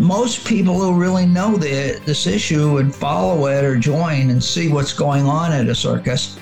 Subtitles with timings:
[0.00, 4.72] most people who really know the, this issue and follow it or join and see
[4.72, 6.38] what's going on at a circus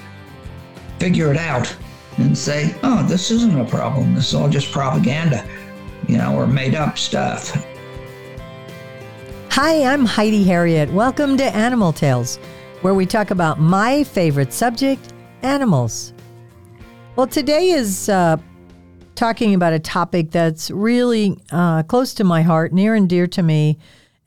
[1.00, 1.76] figure it out
[2.18, 4.14] and say, oh, this isn't a problem.
[4.14, 5.44] This is all just propaganda,
[6.06, 7.66] you know, or made up stuff.
[9.50, 10.92] Hi, I'm Heidi Herriott.
[10.92, 12.36] Welcome to Animal Tales,
[12.82, 15.12] where we talk about my favorite subject
[15.42, 16.12] animals.
[17.16, 18.36] Well, today is uh,
[19.18, 23.42] talking about a topic that's really uh, close to my heart, near and dear to
[23.42, 23.76] me,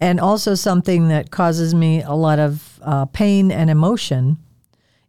[0.01, 4.37] and also something that causes me a lot of uh, pain and emotion.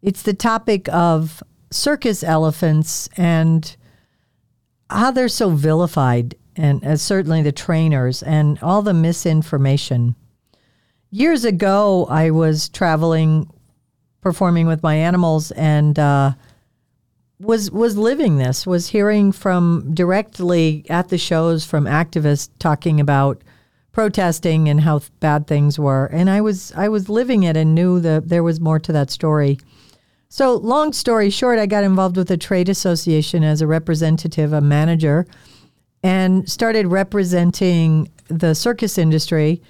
[0.00, 1.42] It's the topic of
[1.72, 3.76] circus elephants and
[4.88, 10.14] how they're so vilified, and uh, certainly the trainers and all the misinformation.
[11.10, 13.50] Years ago, I was traveling,
[14.20, 16.34] performing with my animals, and uh,
[17.42, 18.66] was was living this.
[18.66, 23.42] Was hearing from directly at the shows from activists talking about
[23.92, 28.00] protesting and how bad things were, and I was I was living it and knew
[28.00, 29.58] that there was more to that story.
[30.28, 34.62] So, long story short, I got involved with a trade association as a representative, a
[34.62, 35.26] manager,
[36.02, 39.60] and started representing the circus industry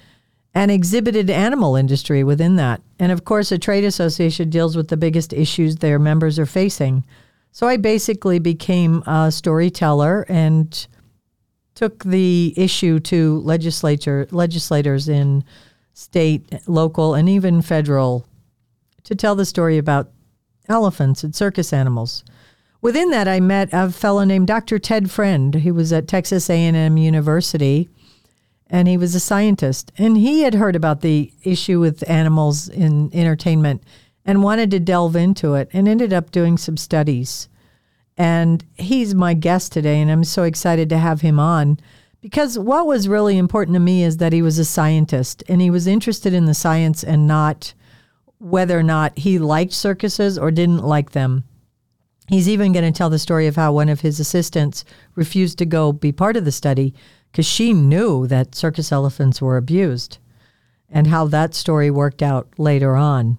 [0.55, 2.81] and exhibited animal industry within that.
[2.99, 7.05] And of course, a trade association deals with the biggest issues their members are facing.
[7.53, 10.87] So I basically became a storyteller and
[11.75, 15.45] took the issue to legislature legislators in
[15.93, 18.27] state, local, and even federal
[19.05, 20.11] to tell the story about
[20.67, 22.25] elephants and circus animals.
[22.81, 24.79] Within that, I met a fellow named Dr.
[24.79, 25.55] Ted Friend.
[25.55, 27.91] He was at Texas A&M University,
[28.69, 29.93] and he was a scientist.
[29.99, 33.85] And he had heard about the issue with animals in entertainment
[34.25, 37.49] and wanted to delve into it, and ended up doing some studies.
[38.17, 41.79] And he's my guest today, and I'm so excited to have him on
[42.23, 45.71] because what was really important to me is that he was a scientist and he
[45.71, 47.75] was interested in the science and not
[48.39, 51.45] whether or not he liked circuses or didn't like them.
[52.29, 54.85] He's even going to tell the story of how one of his assistants
[55.17, 56.95] refused to go be part of the study
[57.31, 60.19] because she knew that circus elephants were abused
[60.89, 63.37] and how that story worked out later on.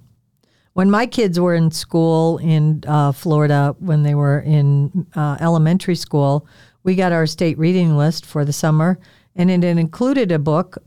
[0.74, 5.96] When my kids were in school in uh, Florida, when they were in uh, elementary
[5.96, 6.48] school,
[6.84, 9.00] we got our state reading list for the summer,
[9.36, 10.78] and it included a book,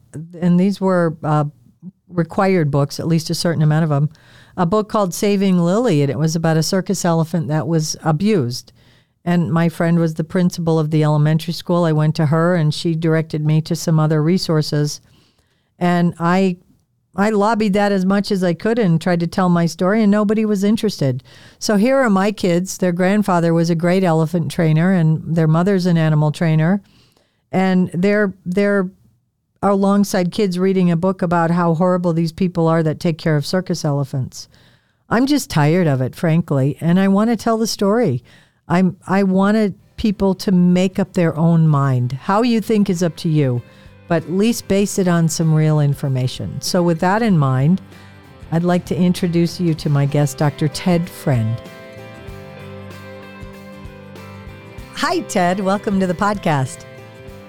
[0.41, 1.45] and these were uh,
[2.09, 4.11] required books, at least a certain amount of them,
[4.57, 8.73] a book called Saving Lily, and it was about a circus elephant that was abused.
[9.25, 11.85] And my friend was the principal of the elementary school.
[11.85, 15.01] I went to her, and she directed me to some other resources.
[15.79, 16.59] And I,
[17.17, 20.13] I lobbied that as much as I could and tried to tell my story, and
[20.13, 21.25] nobody was interested.
[21.59, 22.79] So here are my kids.
[22.79, 26.83] Their grandfather was a great elephant trainer, and their mother's an animal trainer,
[27.51, 28.91] and they're they're
[29.63, 33.47] alongside kids reading a book about how horrible these people are that take care of
[33.47, 34.49] circus elephants.
[35.09, 38.23] I'm just tired of it, frankly, and I want to tell the story.
[38.69, 42.13] I'm I wanted people to make up their own mind.
[42.13, 43.63] How you think is up to you,
[44.09, 46.61] but at least base it on some real information.
[46.61, 47.81] So with that in mind,
[48.53, 50.69] I'd like to introduce you to my guest, Dr.
[50.69, 51.61] Ted Friend.
[54.95, 55.61] Hi, Ted.
[55.61, 56.85] Welcome to the podcast.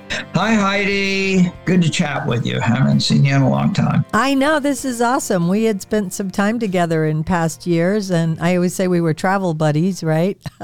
[0.10, 1.52] Hi, Heidi.
[1.66, 2.60] Good to chat with you.
[2.60, 4.06] Haven't seen you in a long time.
[4.14, 5.48] I know this is awesome.
[5.48, 9.14] We had spent some time together in past years, and I always say we were
[9.14, 10.40] travel buddies, right?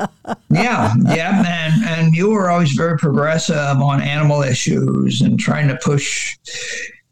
[0.49, 5.77] yeah, yeah, and and you were always very progressive on animal issues and trying to
[5.83, 6.37] push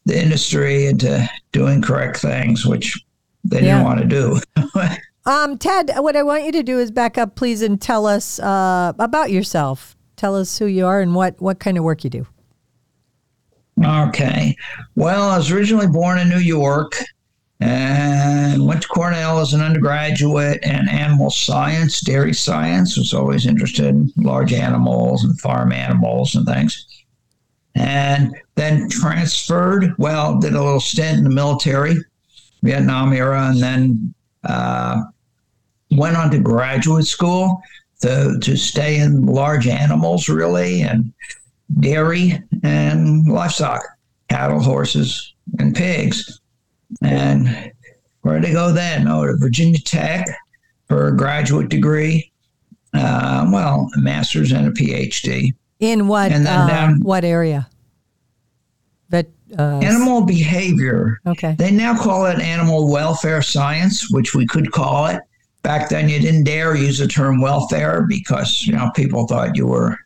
[0.05, 3.03] the industry into doing correct things, which
[3.43, 4.39] they didn't want to do.
[5.25, 8.39] um, Ted, what I want you to do is back up, please, and tell us
[8.39, 9.95] uh, about yourself.
[10.21, 12.27] Tell us who you are and what, what kind of work you do.
[13.83, 14.55] Okay.
[14.95, 16.93] Well, I was originally born in New York
[17.59, 22.99] and went to Cornell as an undergraduate in animal science, dairy science.
[22.99, 26.85] Was always interested in large animals and farm animals and things.
[27.73, 29.95] And then transferred.
[29.97, 31.95] Well, did a little stint in the military,
[32.61, 34.13] Vietnam era, and then
[34.43, 35.01] uh,
[35.89, 37.59] went on to graduate school
[38.01, 41.13] to, to stay in large animals, really, and
[41.79, 43.81] dairy and livestock,
[44.29, 46.39] cattle, horses, and pigs.
[47.01, 47.71] And
[48.21, 49.07] where did I go then?
[49.07, 50.25] Oh, to Virginia Tech
[50.87, 52.31] for a graduate degree.
[52.93, 55.53] Uh, well, a master's and a PhD.
[55.79, 56.31] In what?
[56.31, 57.69] And then uh, down, what area?
[59.09, 59.27] But
[59.57, 61.19] uh, animal behavior.
[61.25, 61.55] Okay.
[61.57, 65.21] They now call it animal welfare science, which we could call it
[65.63, 69.67] back then you didn't dare use the term welfare because you know people thought you
[69.67, 69.97] were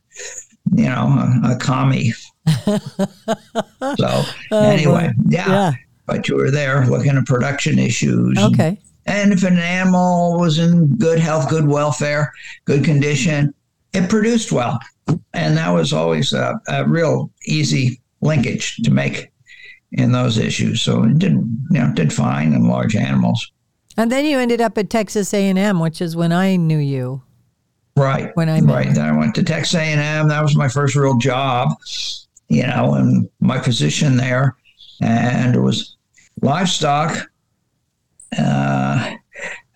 [0.74, 2.12] you know a, a commie
[2.48, 5.48] so oh, anyway, yeah.
[5.50, 5.72] Yeah.
[6.06, 8.38] But you were there looking at production issues.
[8.38, 8.80] and- Okay.
[9.07, 12.31] And if an animal was in good health, good welfare,
[12.66, 13.54] good condition,
[13.94, 14.80] it produced well.
[15.34, 19.31] And that was always a, a real easy linkage to make
[19.92, 20.81] in those issues.
[20.81, 23.51] So it did, you know, did fine in large animals.
[23.97, 27.24] And then you ended up at Texas A&M, which is when I knew you.
[27.95, 28.36] Right.
[28.36, 28.94] When I met right.
[28.94, 30.27] Then I went to Texas A&M.
[30.27, 31.69] That was my first real job,
[32.50, 34.57] you know, and my position there.
[35.01, 35.95] And it was
[36.42, 37.30] livestock.
[38.38, 39.15] Uh,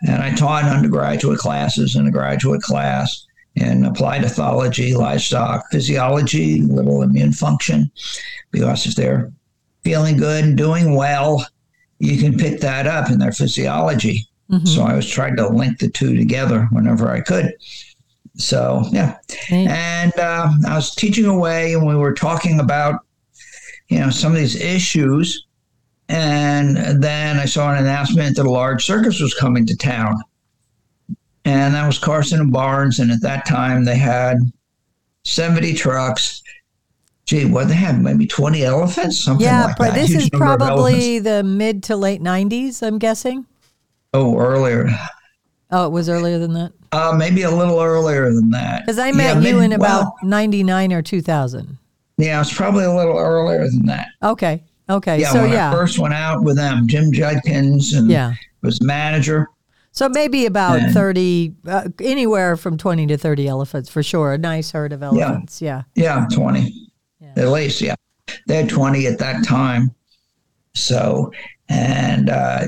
[0.02, 3.26] and I taught undergraduate classes and a graduate class
[3.56, 7.92] in applied ethology, livestock physiology, little immune function,
[8.52, 9.32] because if they're
[9.84, 11.46] feeling good and doing well,
[12.00, 14.26] you can pick that up in their physiology.
[14.52, 14.68] Mhm.
[14.68, 17.54] So I was trying to link the two together whenever I could.
[18.36, 19.18] So yeah,
[19.52, 23.02] and uh, I was teaching away, and we were talking about
[23.90, 25.46] you know some of these issues,
[26.08, 30.22] and then I saw an announcement that a large circus was coming to town,
[31.44, 34.38] and that was Carson and Barnes, and at that time they had
[35.26, 36.42] seventy trucks.
[37.30, 38.02] Gee, what they had?
[38.02, 39.94] Maybe twenty elephants, something Yeah, like but that.
[39.94, 40.66] this is number of elephants.
[40.66, 43.46] probably the mid to late 90s, I'm guessing.
[44.16, 44.90] oh earlier,
[45.70, 46.72] Oh, it was earlier than that?
[46.92, 48.82] uh, maybe a little earlier than that.
[48.84, 51.78] Because I Yeah, met you mid- in about well, 99 or 2000.
[52.18, 54.08] Yeah, it's probably a little earlier than that.
[54.24, 54.64] Okay.
[54.90, 55.20] Okay.
[55.22, 55.70] Yeah, so, when yeah.
[55.70, 58.34] I first went out with them, Jim Judkins and yeah.
[58.64, 59.48] was manager.
[59.92, 64.34] So maybe about And- 30, uh, anywhere from 20 to 30 elephants for sure.
[64.34, 65.62] A nice herd of elephants.
[65.62, 65.84] Yeah.
[65.94, 66.86] Yeah, 20 Yeah.
[67.36, 67.82] At least.
[67.82, 67.96] Yeah.
[68.48, 69.94] They had 20 at that time.
[70.76, 71.32] So,
[71.68, 72.66] and uh,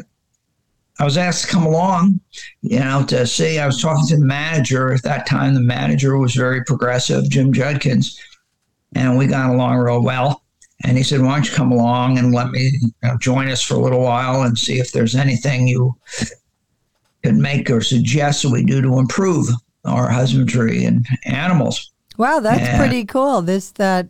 [0.99, 2.19] I was asked to come along,
[2.61, 3.59] you know, to see.
[3.59, 5.53] I was talking to the manager at that time.
[5.53, 8.19] The manager was very progressive, Jim Judkins,
[8.95, 10.43] and we got along real well.
[10.83, 13.61] And he said, "Why don't you come along and let me you know, join us
[13.61, 15.95] for a little while and see if there's anything you
[17.23, 19.47] could make or suggest that we do to improve
[19.85, 22.77] our husbandry and animals." Wow, that's Yeah.
[22.77, 23.41] pretty cool.
[23.41, 24.07] This, that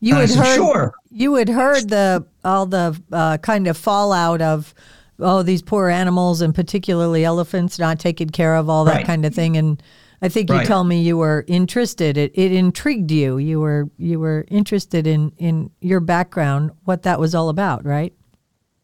[0.00, 3.76] you And had said, heard, "Sure." you had heard the, all the uh, kind of
[3.76, 4.74] fallout of,
[5.18, 9.06] oh, these poor animals and particularly elephants not taken care of, all that Right.
[9.06, 9.56] kind of thing.
[9.56, 9.82] And
[10.22, 10.66] I think you Right.
[10.66, 12.16] told me you were interested.
[12.16, 13.38] It, it intrigued you.
[13.38, 18.12] You were, you were interested in, in your background, what that was all about, right?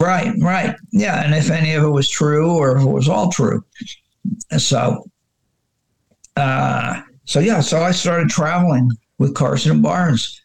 [0.00, 0.74] Right, right.
[0.92, 1.24] Yeah.
[1.24, 3.64] And if any of it was true or if it was all true.
[4.58, 5.04] So,
[6.36, 10.40] uh, so yeah, so I started traveling with Carson and Barnes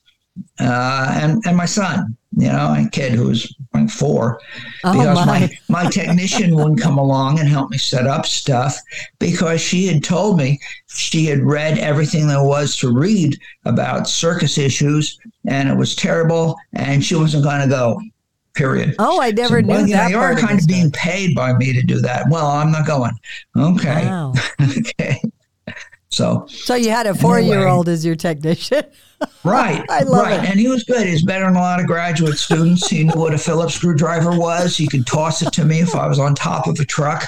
[0.59, 4.39] uh, and, and my son, you know, a kid who was like four,
[4.83, 5.39] Oh, because my.
[5.69, 8.77] my, my technician wouldn't come along and help me set up stuff
[9.19, 14.57] because she had told me she had read everything there was to read about circus
[14.57, 15.17] issues
[15.47, 18.00] and it was terrible and she wasn't going to go,
[18.53, 18.95] period.
[19.00, 21.35] Oh, I never So, well, knew you know, that you're kind the of being paid
[21.35, 22.25] by me to do that.
[22.29, 23.12] Well, I'm not going.
[23.57, 24.05] Okay.
[24.05, 24.33] Wow.
[24.77, 25.21] okay.
[26.19, 28.83] So, So you had a four-year-old as your technician.
[29.45, 29.86] right.
[29.89, 30.44] I love right.
[30.44, 30.50] it.
[30.50, 31.07] And he was good.
[31.07, 32.89] He's better than a lot of graduate students.
[32.89, 34.75] He knew what a Phillips screwdriver was.
[34.75, 37.24] He could toss it to me if I was on top of a truck,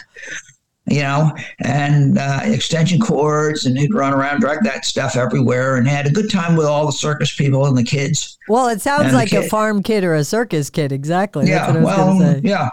[0.87, 1.31] you know,
[1.63, 3.65] and uh, extension cords.
[3.65, 6.85] And he'd run around, drag that stuff everywhere, and had a good time with all
[6.85, 8.37] the circus people and the kids.
[8.49, 10.91] Well, it sounds like a farm kid or a circus kid.
[10.91, 11.47] Exactly.
[11.47, 12.71] Yeah, what I was well, yeah.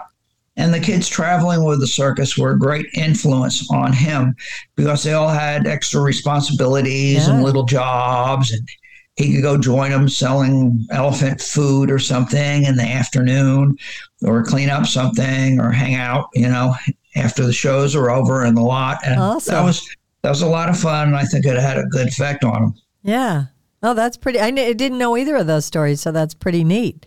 [0.59, 4.35] And the kids traveling with the circus were a great influence on him
[4.75, 7.33] because they all had extra responsibilities Yeah.
[7.33, 8.67] and little jobs, and
[9.15, 13.77] he could go join them selling elephant food or something in the afternoon,
[14.23, 16.75] or clean up something, or hang out, you know,
[17.15, 18.97] after the shows are over in the lot.
[19.05, 19.55] And Awesome.
[19.55, 19.87] that was
[20.21, 21.07] that was a lot of fun.
[21.09, 22.73] and I think it had a good effect on him.
[23.03, 23.45] Yeah.
[23.81, 24.39] Oh, that's pretty.
[24.41, 27.05] I, I didn't know either of those stories, so that's pretty neat.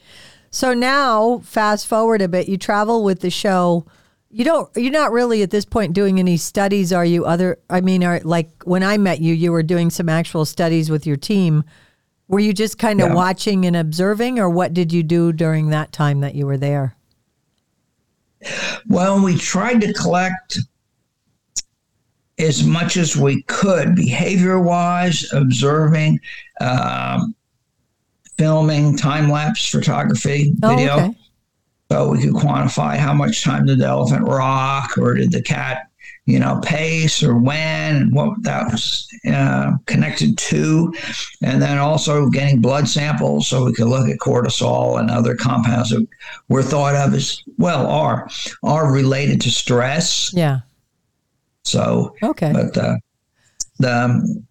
[0.55, 3.87] So now, fast forward a bit, you travel with the show.
[4.31, 4.69] You don't.
[4.77, 7.25] You're not really at this point doing any studies, are you?
[7.25, 10.91] Other, I mean, are like when I met you, you were doing some actual studies
[10.91, 11.65] with your team.
[12.29, 13.15] Were you just kind of Yeah.
[13.15, 16.97] watching and observing, or what did you do during that time that you were there?
[18.89, 20.59] Well, we tried to collect
[22.39, 26.21] as much as we could, behavior wise, observing,
[26.61, 27.35] um,
[28.39, 30.91] filming, time lapse photography, video.
[30.93, 31.17] Oh, okay.
[31.91, 35.89] So we could quantify how much time did the elephant rock or did the cat,
[36.25, 40.95] you know, pace or when and what that was uh, connected to.
[41.43, 45.91] And then also getting blood samples so we could look at cortisol and other compounds
[45.91, 46.07] that
[46.49, 48.27] were thought of as, well, are,
[48.62, 50.33] are related to stress.
[50.33, 50.61] Yeah.
[51.65, 52.53] So, Okay.
[52.55, 52.97] but uh,
[53.79, 54.47] the um,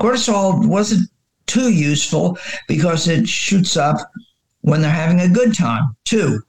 [0.00, 1.10] cortisol wasn't
[1.48, 3.96] too useful because it shoots up
[4.62, 6.40] when they're having a good time too.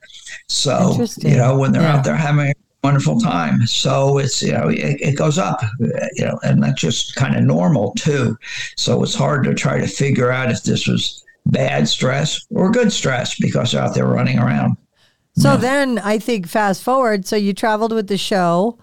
[0.48, 1.98] So you know when they're yeah.
[1.98, 2.54] out there having a
[2.84, 3.66] wonderful time.
[3.66, 7.44] So it's you know it, it goes up, you know, and that's just kind of
[7.44, 8.38] normal too.
[8.78, 12.92] So it's hard to try to figure out if this was bad stress or good
[12.92, 14.78] stress because they're out there running around.
[15.36, 15.58] So yeah.
[15.58, 17.26] then I think fast forward.
[17.26, 18.78] So you traveled with the show.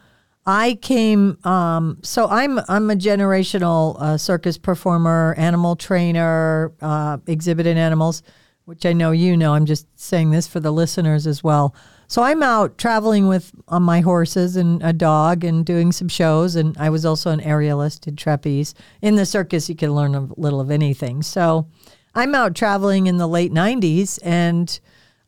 [0.47, 1.39] I came.
[1.45, 8.23] Um, so I'm I'm a generational uh, circus performer, animal trainer, uh, animals,
[8.65, 9.55] which I know you know.
[9.55, 11.75] I'm just saying this for the listeners as well.
[12.09, 16.55] So I'm out traveling with on my horses and a dog and doing some shows.
[16.55, 18.75] And I was also an aerialist, did trapeze.
[19.03, 21.23] In the circus, you can learn a little of anything.
[21.23, 21.67] So
[22.15, 24.79] I'm out traveling in the late 90s and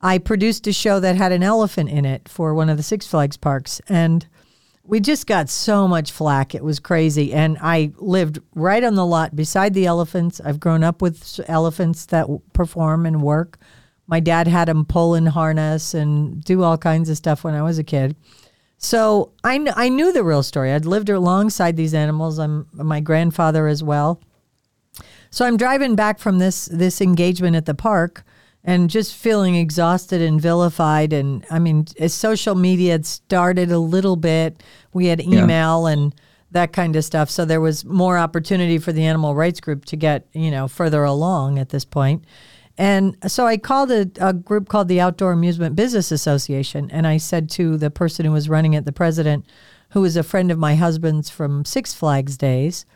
[0.01, 3.09] I produced a show that had an elephant in it for one of the Six
[3.09, 3.81] Flags parks.
[3.89, 4.29] And
[4.89, 6.55] we just got so much flack.
[6.55, 7.35] It was crazy.
[7.35, 10.41] And I lived right on the lot beside the elephants.
[10.43, 13.59] I've grown up with elephants that perform and work.
[14.07, 17.63] My dad had them pull in harness and do all kinds of stuff when I
[17.63, 18.17] was a kid.
[18.79, 20.73] So I, kn- I knew the real story.
[20.73, 22.39] I'd lived alongside these animals.
[22.39, 24.23] I'm my grandfather as well.
[25.31, 28.25] So I'm driving back from this this engagement at the park
[28.65, 31.13] and just feeling exhausted and vilified.
[31.13, 34.63] And I mean, social media had started a little bit.
[34.93, 35.93] We had email yeah.
[35.93, 36.15] and
[36.51, 37.31] that kind of stuff.
[37.31, 41.05] So there was more opportunity for the animal rights group to get, you know, further
[41.05, 42.25] along at this point.
[42.77, 46.91] And so I called a, a group called the Outdoor Amusement Business Association.
[46.93, 49.45] And I said to the person who was running it, the president,
[49.91, 52.87] who was a friend of my husband's from Six Flags days,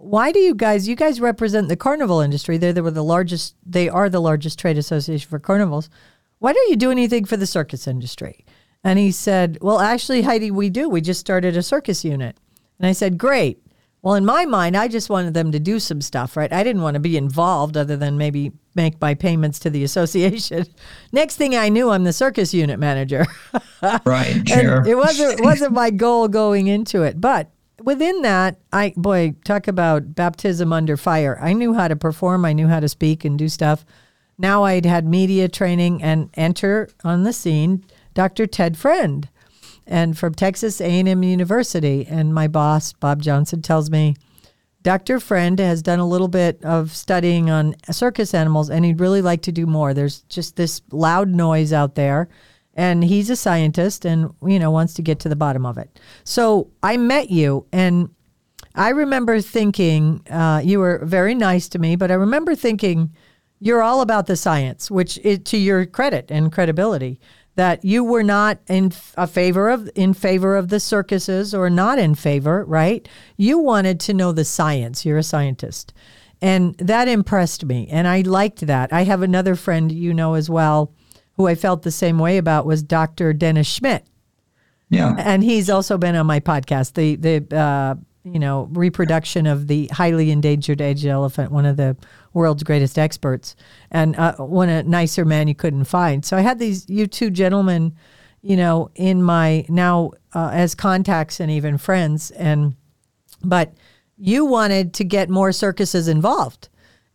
[0.00, 2.56] why do you guys you guys represent the carnival industry.
[2.56, 5.90] They they were the largest they are the largest trade association for carnivals.
[6.38, 8.44] Why don't you do anything for the circus industry?
[8.84, 10.88] And he said well actually heidi we do.
[10.88, 12.36] We just started a circus unit.
[12.78, 13.60] And i said great.
[14.00, 16.52] Well in my mind i just wanted them to do some stuff right?
[16.52, 20.66] I didn't want to be involved other than maybe make my payments to the association.
[21.12, 23.26] Next thing i knew i'm the circus unit manager.
[24.04, 24.84] Right sure.
[24.86, 27.20] it wasn't wasn't my goal going into it.
[27.20, 27.48] But
[27.82, 31.38] within that, I boy, talk about baptism under fire.
[31.40, 33.84] I knew how to perform, I knew how to speak and do stuff.
[34.38, 38.46] Now I'd had media training and enter on the scene Dr.
[38.46, 39.28] Ted Friend
[39.86, 44.14] and from Texas A&M University and my boss Bob Johnson tells me
[44.82, 45.18] Dr.
[45.18, 49.42] Friend has done a little bit of studying on circus animals and he'd really like
[49.42, 49.92] to do more.
[49.92, 52.28] There's just this loud noise out there
[52.78, 55.98] and he's a scientist and you know wants to get to the bottom of it.
[56.24, 58.08] So I met you, and
[58.74, 63.10] I remember thinking uh, you were very nice to me, but I remember thinking
[63.58, 67.20] you're all about the science, which is to your credit and credibility.
[67.56, 71.98] That you were not in a favor of in favor of the circuses or not
[71.98, 73.08] in favor, right?
[73.36, 75.04] You wanted to know the science.
[75.04, 75.92] You're a scientist.
[76.40, 77.88] And that impressed me.
[77.90, 78.92] And I liked that.
[78.92, 80.92] I have another friend you know as well
[81.38, 83.32] who I felt the same way about was Dr.
[83.32, 84.04] Dennis Schmitt.
[84.90, 85.14] Yeah.
[85.18, 89.86] And he's also been on my podcast, the, the, uh, you know, reproduction of the
[89.92, 91.96] highly endangered Asian elephant, one of the
[92.32, 93.56] world's greatest experts,
[93.90, 96.24] and uh, one a nicer man you couldn't find.
[96.24, 97.94] So I had these you two gentlemen,
[98.42, 102.74] you know, in my now uh, as contacts and even friends, and
[103.42, 103.72] but
[104.16, 106.68] you wanted to get more circuses involved,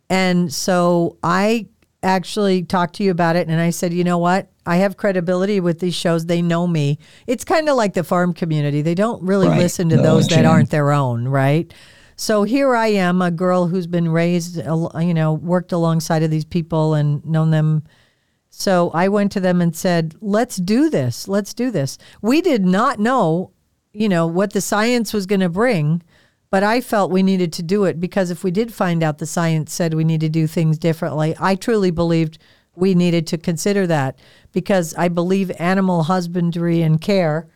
[0.08, 1.68] and so I
[2.04, 4.50] actually talked to you about it and I said, you know what?
[4.66, 6.26] I have credibility with these shows.
[6.26, 6.98] They know me.
[7.26, 8.82] It's kind of like the farm community.
[8.82, 9.58] They don't really right.
[9.58, 11.72] listen to no, those that aren't their own, right?
[12.16, 16.44] So here I am, a girl who's been raised, you know, worked alongside of these
[16.44, 17.82] people and known them.
[18.50, 21.26] So I went to them and said, let's do this.
[21.26, 21.98] Let's do this.
[22.22, 23.50] We did not know,
[23.92, 26.02] you know, what the science was going to bring
[26.54, 29.26] but I felt we needed to do it because if we did find out the
[29.26, 32.38] science said we need to do things differently, I truly believed
[32.76, 34.20] we needed to consider that
[34.52, 37.48] because I believe animal husbandry and care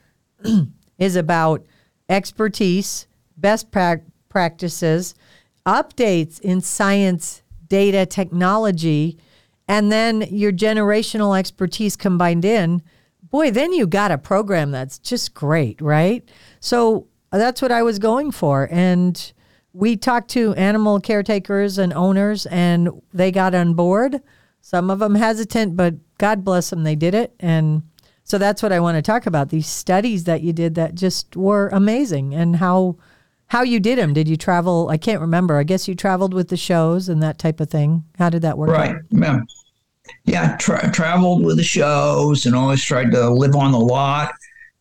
[0.99, 1.65] is about
[2.09, 5.15] expertise, best pra- practices,
[5.65, 9.17] updates in science, data, technology,
[9.69, 12.83] and then your generational expertise combined in.
[13.23, 16.29] Boy, then you got a program that's just great, right?
[16.59, 18.69] So that's what I was going for.
[18.71, 19.33] And
[19.73, 24.21] we talked to animal caretakers and owners, and they got on board.
[24.61, 27.35] Some of them hesitant, but God bless them, they did it.
[27.39, 27.83] And
[28.25, 31.37] so that's what I want to talk about these studies that you did that just
[31.37, 32.97] were amazing and how
[33.47, 34.13] how you did them.
[34.13, 34.89] Did you travel?
[34.91, 35.57] I can't remember.
[35.57, 38.05] I guess you traveled with the shows and that type of thing.
[38.19, 38.69] How did that work?
[38.69, 38.97] Right.
[39.11, 39.41] Yeah.
[40.25, 40.57] Yeah.
[40.59, 44.35] Tra- traveled with the shows and always tried to live on the lot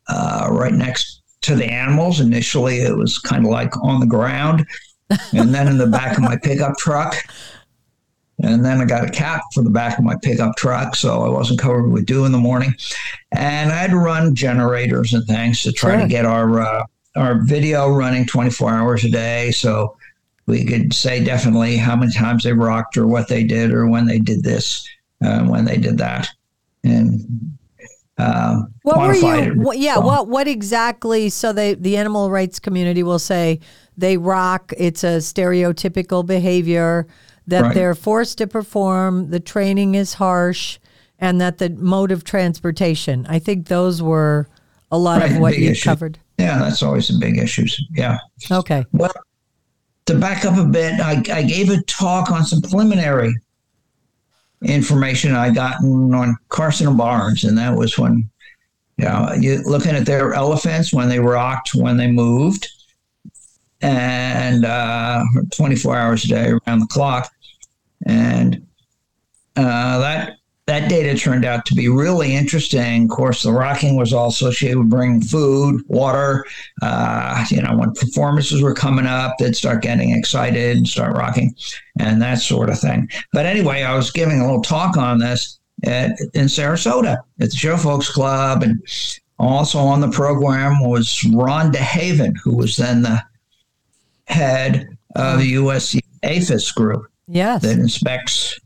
[0.10, 1.17] uh, right next
[1.48, 2.20] to the animals.
[2.20, 4.66] Initially, it was kind of like on the ground,
[5.34, 7.16] and then in the back of my pickup truck.
[8.44, 11.30] And then I got a cap for the back of my pickup truck, so I
[11.30, 12.76] wasn't covered with dew in the morning.
[13.32, 16.02] And I had to run generators and things to try Sure.
[16.02, 16.84] to get our uh,
[17.16, 19.50] our video running 24 hours a day.
[19.52, 19.98] So
[20.46, 24.06] we could say definitely how many times they rocked or what they did or when
[24.06, 24.88] they did this,
[25.26, 26.30] uh, when they did that.
[26.84, 27.58] And
[28.18, 29.54] um, What were you?
[29.62, 29.96] What, yeah.
[29.96, 30.28] So- What?
[30.28, 31.30] What exactly?
[31.30, 33.60] So they, the animal rights community will say
[33.98, 34.74] they rock.
[34.78, 37.08] It's a stereotypical behavior
[37.48, 37.74] that Right.
[37.74, 39.30] they're forced to perform.
[39.30, 40.80] The training is harsh,
[41.20, 43.26] and that the mode of transportation.
[43.30, 44.48] I think those were
[44.92, 46.20] a lot Right, of what you covered.
[46.38, 47.80] Yeah, that's always the big issues.
[47.92, 48.18] Yeah.
[48.52, 48.86] Okay.
[48.92, 49.12] Well,
[50.06, 53.34] to back up a bit, I, I gave a talk on some preliminary
[54.64, 58.30] information I gotten on Carson Barnes, and that was when,
[58.98, 62.68] you know, you looking at their elephants when they rocked, when they moved,
[63.82, 65.24] and uh,
[65.56, 67.32] 24 hours a day around the clock,
[68.06, 68.66] and
[69.56, 70.38] uh, that
[70.68, 73.04] that data turned out to be really interesting.
[73.06, 76.46] Of course, the rocking was all associated with bringing food, water.
[76.82, 81.56] Uh, you know, when performances were coming up, they'd start getting excited and start rocking,
[82.00, 83.10] and that sort of thing.
[83.32, 87.56] But anyway, I was giving a little talk on this at, in Sarasota at the
[87.56, 88.82] Show Folks Club, and
[89.40, 93.24] also on the program was Ron DeHaven, who was then the
[94.26, 97.62] head of the USDA APHIS group Yes.
[97.62, 98.60] that inspects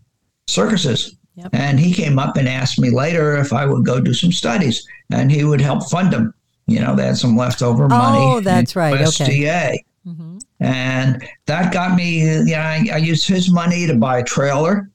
[0.48, 1.16] circuses.
[1.36, 1.50] Yep.
[1.54, 4.86] And he came up and asked me later if I would go do some studies,
[5.12, 6.34] and he would help fund them.
[6.68, 8.20] You know, they had some leftover money.
[8.22, 8.96] Oh, that's right.
[9.02, 9.06] Okay.
[9.46, 9.78] USDA.
[10.06, 14.90] hmm And that got me, yeah, I, I used his money to buy a trailer,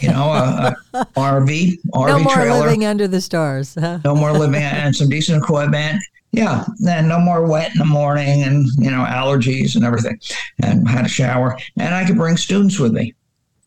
[0.00, 2.60] you know, a, a RV, RV No more trailer.
[2.60, 3.76] living under the stars.
[4.04, 6.02] no more living and some decent equipment.
[6.32, 10.16] Yeah, then no more wet in the morning and you know allergies and everything,
[10.62, 13.14] and had a shower, and I could bring students with me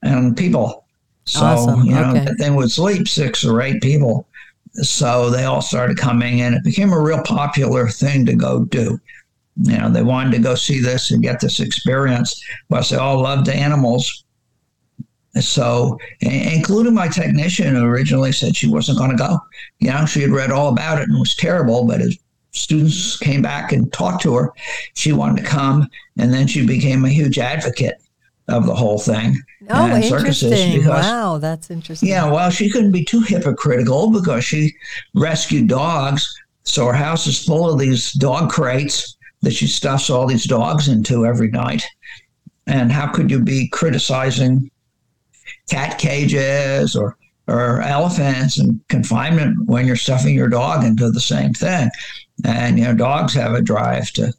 [0.01, 0.82] and people.
[1.25, 2.25] So Awesome, you know okay.
[2.25, 4.27] that thing would sleep six or eight people.
[4.73, 8.99] So they all started coming, and it became a real popular thing to go do.
[9.61, 12.43] You know, they wanted to go see this and get this experience.
[12.69, 14.25] Plus, they all loved animals.
[15.39, 19.39] So, including my technician who originally said she wasn't going to go
[19.83, 22.17] you know, she had read all about it and was terrible, but as
[22.51, 24.53] students came back and talked to her,
[24.93, 25.89] she wanted to come.
[26.17, 27.95] And then she became a huge advocate
[28.47, 29.37] of the whole thing.
[29.69, 30.79] Oh, and interesting.
[30.79, 32.09] because- Wow, that's interesting.
[32.09, 34.73] Yeah, well, she couldn't be too hypocritical because she
[35.15, 36.27] rescued dogs.
[36.63, 40.87] So her house is full of these dog crates that she stuffs all these dogs
[40.87, 41.83] into every night.
[42.67, 44.69] And how could you be criticizing
[45.69, 47.17] cat cages or
[47.49, 51.89] or elephants and confinement when you're stuffing your dog into the same thing?
[52.45, 54.33] And you know, dogs have a drive to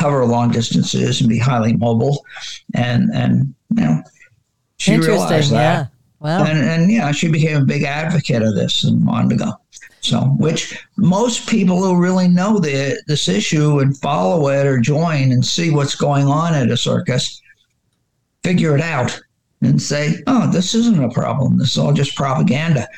[0.00, 2.24] cover long distances and be highly mobile.
[2.74, 4.02] And and you know,
[4.78, 5.86] she realized that Yeah.
[6.20, 6.44] Wow.
[6.44, 9.52] and and yeah, she became a big advocate of this and wanted to go.
[10.02, 15.32] So, which most people who really know the this issue and follow it or join
[15.32, 17.40] and see what's going on at a circus,
[18.42, 19.20] figure it out
[19.60, 21.58] and say, "Oh, this isn't a problem.
[21.58, 22.88] This is all just propaganda."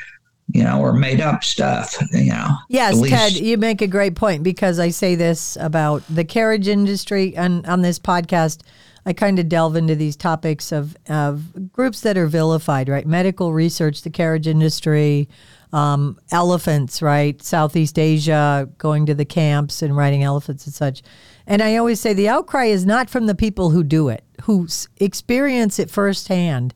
[0.48, 1.96] You know, or made up stuff.
[2.12, 2.48] You know.
[2.68, 7.35] Yes, Ted, you make a great point because I say this about the carriage industry
[7.37, 8.62] and on this podcast.
[9.05, 13.05] I kind of delve into these topics of, of groups that are vilified, right?
[13.05, 15.28] Medical research, the carriage industry,
[15.72, 17.42] um, elephants, right?
[17.42, 21.02] Southeast Asia, going to the camps and riding elephants and such.
[21.46, 24.68] And I always say the outcry is not from the people who do it, who
[24.98, 26.74] experience it firsthand.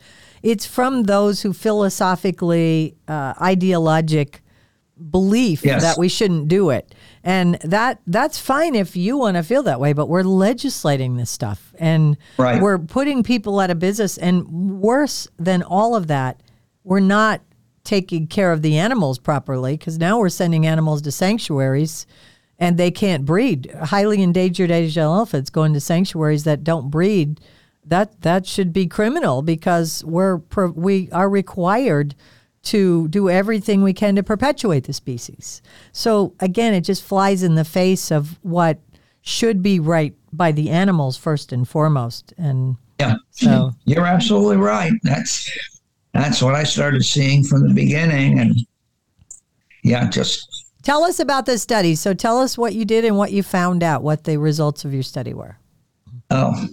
[0.50, 4.42] It's from those who philosophically, uh, ideologic
[5.10, 5.82] belief Yes.
[5.82, 6.94] that we shouldn't do it.
[7.24, 11.30] And that that's fine if you want to feel that way, but we're legislating this
[11.30, 12.62] stuff and Right.
[12.62, 14.46] we're putting people out of business and
[14.80, 16.40] worse than all of that,
[16.84, 17.40] we're not
[17.84, 22.06] taking care of the animals properly because now we're sending animals to sanctuaries
[22.58, 23.70] and they can't breed.
[23.82, 27.40] Highly endangered Asian elephants going to sanctuaries that don't breed.
[27.86, 30.36] That that should be criminal because we're
[30.74, 32.14] we are required
[32.64, 35.62] to do everything we can to perpetuate the species.
[35.92, 38.80] So again, it just flies in the face of what
[39.22, 42.32] should be right by the animals first and foremost.
[42.36, 43.14] And Yeah.
[43.30, 44.92] So- You're absolutely right.
[45.04, 45.48] That's
[46.12, 48.56] that's what I started seeing from the beginning, and
[49.84, 51.94] yeah, just tell us about the study.
[51.94, 54.94] So tell us what you did and what you found out, what the results of
[54.94, 55.58] your study were.
[56.30, 56.66] Oh,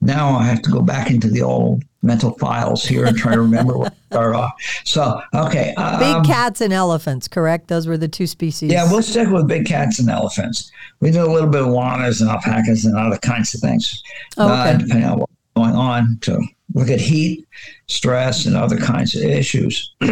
[0.00, 3.40] now I have to go back into the old mental files here and try to
[3.40, 4.52] remember what are off.
[4.84, 5.74] So, okay.
[5.76, 7.68] Big um, cats and elephants, correct?
[7.68, 8.72] Those were the two species.
[8.72, 10.70] Yeah, we'll stick with big cats and elephants.
[11.00, 14.02] We did a little bit of llamas and alpacas and other kinds of things,
[14.38, 14.78] Oh, uh, okay.
[14.78, 16.40] depending on what's going on to
[16.74, 17.46] look at heat,
[17.86, 19.94] stress, and other kinds of issues.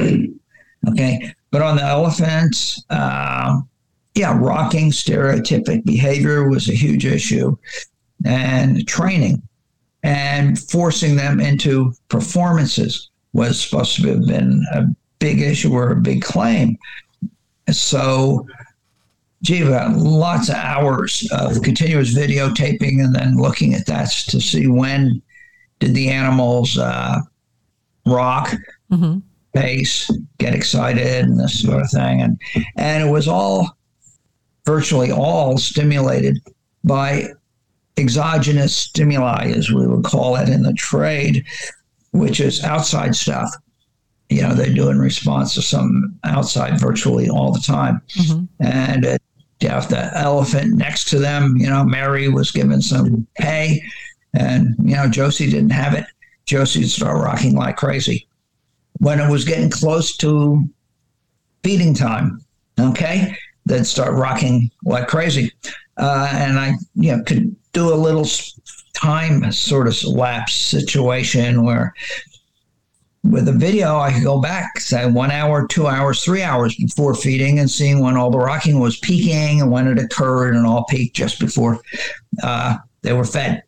[0.88, 3.60] okay, but on the elephants, uh,
[4.14, 7.56] yeah, rocking stereotypic behavior was a huge issue,
[8.24, 9.42] and training
[10.08, 14.84] and forcing them into performances was supposed to have been a
[15.18, 16.78] big issue or a big claim.
[17.70, 18.46] So,
[19.42, 25.20] gee, lots of hours of continuous videotaping and then looking at that to see when
[25.78, 27.18] did the animals uh,
[28.06, 28.54] rock,
[28.90, 29.18] mm-hmm.
[29.52, 32.22] pace, get excited, and this sort of thing.
[32.22, 32.40] And
[32.76, 33.76] and it was all
[34.64, 36.38] virtually all stimulated
[36.82, 37.28] by
[37.98, 41.44] exogenous stimuli, as we would call it in the trade,
[42.12, 43.50] which is outside stuff.
[44.30, 48.00] You know, they do in response to some outside virtually all the time.
[48.16, 48.44] Mm-hmm.
[48.60, 49.18] And uh,
[49.60, 51.56] you have the elephant next to them.
[51.56, 53.82] You know, Mary was given some hay,
[54.34, 56.04] and, you know, Josie didn't have it.
[56.46, 58.26] Josie would start rocking like crazy.
[58.98, 60.68] When it was getting close to
[61.62, 62.44] feeding time,
[62.78, 65.52] okay, they'd start rocking like crazy.
[65.96, 68.26] Uh, and I, you know, could do a little
[68.94, 71.94] time sort of lapse situation where
[73.24, 77.14] with a video, I could go back, say one hour, two hours, three hours before
[77.14, 80.84] feeding and seeing when all the rocking was peaking and when it occurred and all
[80.84, 81.80] peaked just before
[82.42, 83.62] uh, they were fed.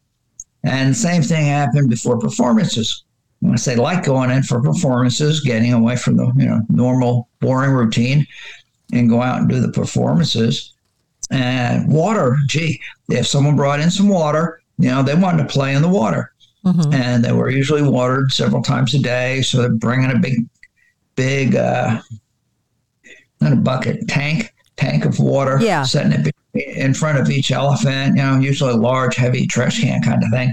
[0.62, 3.05] And same thing happened before performances.
[3.40, 7.29] When I say like going in for performances, getting away from the you know normal
[7.40, 8.27] boring routine
[8.92, 10.75] and go out and do the performances.
[11.31, 15.75] And water, gee, if someone brought in some water, you know, they wanted to play
[15.75, 16.33] in the water.
[16.64, 16.93] Mm-hmm.
[16.93, 19.43] And they were usually watered several times a day.
[19.43, 20.47] So they're bringing a big,
[21.14, 22.01] big, uh,
[23.40, 25.83] not a bucket, tank, tank of water, yeah.
[25.85, 30.03] setting it in front of each elephant, you know, usually a large, heavy trash can
[30.03, 30.53] kind of thing.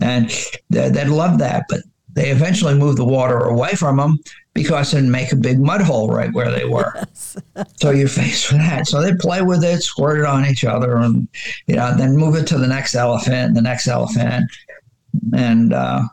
[0.00, 0.30] And
[0.70, 1.66] they, would love that.
[1.68, 1.80] But
[2.16, 4.18] they eventually moved the water away from them
[4.54, 6.90] because it'd make a big mud hole right where they were.
[6.96, 7.36] Yes.
[7.76, 8.86] so you're faced with that.
[8.86, 11.28] So they play with it, squirt it on each other, and
[11.66, 14.50] you know, then move it to the next elephant, the next elephant,
[15.34, 16.04] and uh,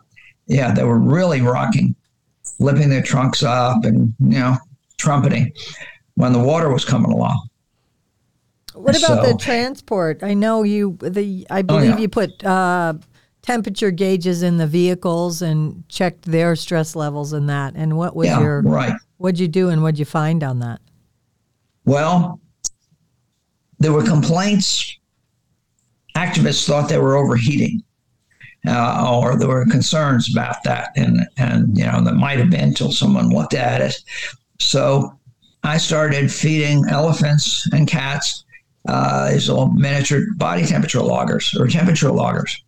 [0.48, 1.96] yeah, they were really rocking,
[2.44, 4.58] flipping their trunks up, and you know,
[4.98, 5.54] trumpeting
[6.16, 7.48] when the water was coming along.
[8.74, 10.22] What about so, the transport?
[10.22, 10.98] I know you.
[11.00, 12.02] The I believe oh, yeah.
[12.02, 12.44] you put.
[12.44, 12.96] Uh,
[13.43, 17.73] temperature gauges in the vehicles and checked their stress levels and that.
[17.75, 18.93] And what was yeah, your right?
[19.17, 20.82] What'd you do and what'd you find on that?
[21.86, 22.39] Well,
[23.79, 24.97] there were complaints.
[26.15, 27.84] Activists thought they were overheating,
[28.67, 32.69] uh, or there were concerns about that, and and you know that might have been
[32.69, 33.95] until someone looked at it.
[34.60, 35.19] So
[35.63, 38.45] I started feeding elephants and cats
[38.88, 42.63] uh, these little miniature body temperature loggers or temperature loggers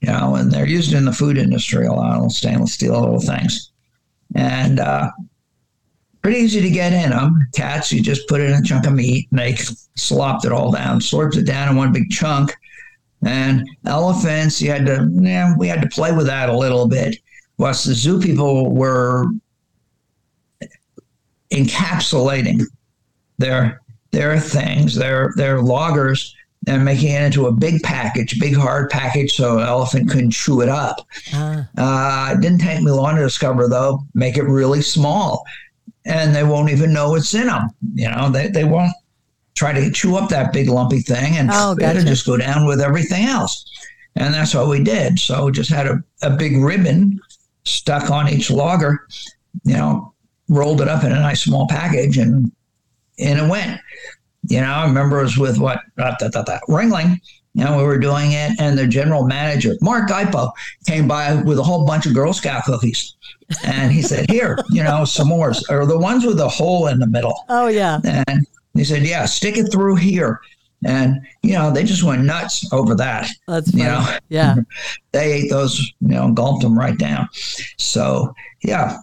[0.00, 3.20] you know, and they're used in the food industry a lot, little stainless steel little
[3.20, 3.70] things.
[4.34, 5.10] And uh,
[6.22, 7.48] pretty easy to get in them.
[7.54, 9.56] Cats, you just put in a chunk of meat and they
[9.96, 12.54] slopped it all down, slurped it down in one big chunk.
[13.24, 17.16] And elephants, you had to, yeah, we had to play with that a little bit.
[17.58, 19.26] Whilst the zoo people were
[21.50, 22.62] encapsulating
[23.36, 23.82] their
[24.12, 26.34] their things, their their loggers
[26.66, 30.60] and making it into a big package, big hard package, so an elephant couldn't chew
[30.60, 31.06] it up.
[31.34, 31.64] Uh.
[31.76, 35.44] Uh, it didn't take me long to discover, though, make it really small,
[36.04, 37.70] and they won't even know it's in them.
[37.94, 38.92] You know, they, they won't
[39.54, 41.98] try to chew up that big lumpy thing, and oh, gotcha.
[41.98, 43.64] it'll just go down with everything else.
[44.16, 45.18] And that's what we did.
[45.18, 47.20] So we just had a, a big ribbon
[47.64, 49.06] stuck on each logger,
[49.64, 50.12] you know,
[50.48, 52.52] rolled it up in a nice small package, and
[53.18, 53.80] in it went.
[54.48, 57.20] You know, I remember it was with what uh, that, that, that, Ringling.
[57.54, 60.52] You know, we were doing it, and the general manager, Mark Gaipo,
[60.86, 63.16] came by with a whole bunch of Girl Scout cookies.
[63.64, 67.00] And he said, Here, you know, some s'mores, or the ones with a hole in
[67.00, 67.44] the middle.
[67.48, 68.00] Oh, yeah.
[68.04, 70.40] And he said, Yeah, stick it through here.
[70.84, 73.28] And, you know, they just went nuts over that.
[73.46, 73.82] That's funny.
[73.82, 74.56] You know, yeah.
[75.12, 77.28] they ate those, you know, gulped them right down.
[77.76, 78.98] So, yeah.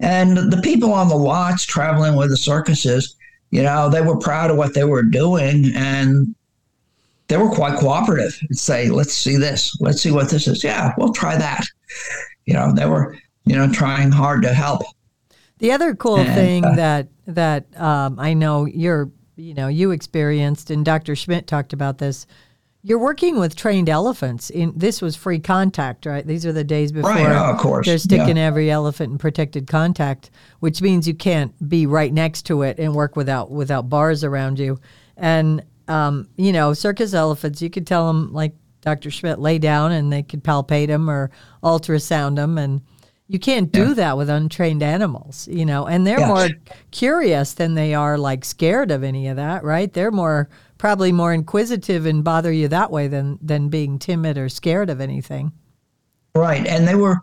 [0.00, 3.16] And the people on the lots traveling with the circuses,
[3.50, 6.34] you know, they were proud of what they were doing and
[7.28, 10.64] they were quite cooperative and say, let's see this, let's see what this is.
[10.64, 11.64] Yeah, we'll try that.
[12.46, 14.82] You know, they were, you know, trying hard to help.
[15.58, 19.90] The other cool and, thing uh, that that um, I know you're, you know, you
[19.90, 21.14] experienced, and Dr.
[21.16, 22.26] Schmitt talked about this
[22.82, 24.50] you're working with trained elephants.
[24.50, 26.26] In this was free contact, right?
[26.26, 27.86] These are the days before right, oh, of course.
[27.86, 28.44] they're sticking yeah.
[28.44, 32.94] every elephant in protected contact, which means you can't be right next to it and
[32.94, 34.78] work without without bars around you.
[35.16, 39.10] And um, you know, circus elephants, you could tell them like Dr.
[39.10, 41.30] Schmitt lay down and they could palpate them or
[41.64, 42.58] ultrasound them.
[42.58, 42.82] And
[43.26, 43.94] you can't do yeah.
[43.94, 46.48] that with untrained animals, you know, and they're more
[46.90, 49.92] curious than they are like scared of any of that, right?
[49.92, 54.48] They're more probably more inquisitive and bother you that way than than being timid or
[54.48, 55.52] scared of anything.
[56.34, 56.66] Right.
[56.66, 57.18] And they were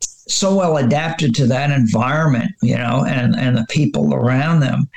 [0.00, 4.88] so well adapted to that environment, you know, and, and the people around them.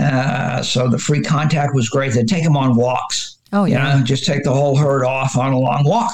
[0.00, 2.14] Uh, so the free contact was great.
[2.14, 3.38] They'd take them on walks.
[3.52, 3.92] Oh, yeah.
[3.94, 6.12] You know, just take the whole herd off on a long walk.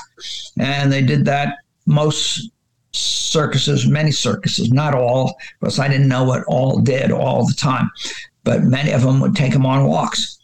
[0.59, 2.51] And they did that most
[2.93, 7.91] circuses, many circuses, not all, because I didn't know what all did all the time,
[8.45, 10.38] but many of them would take them on walks.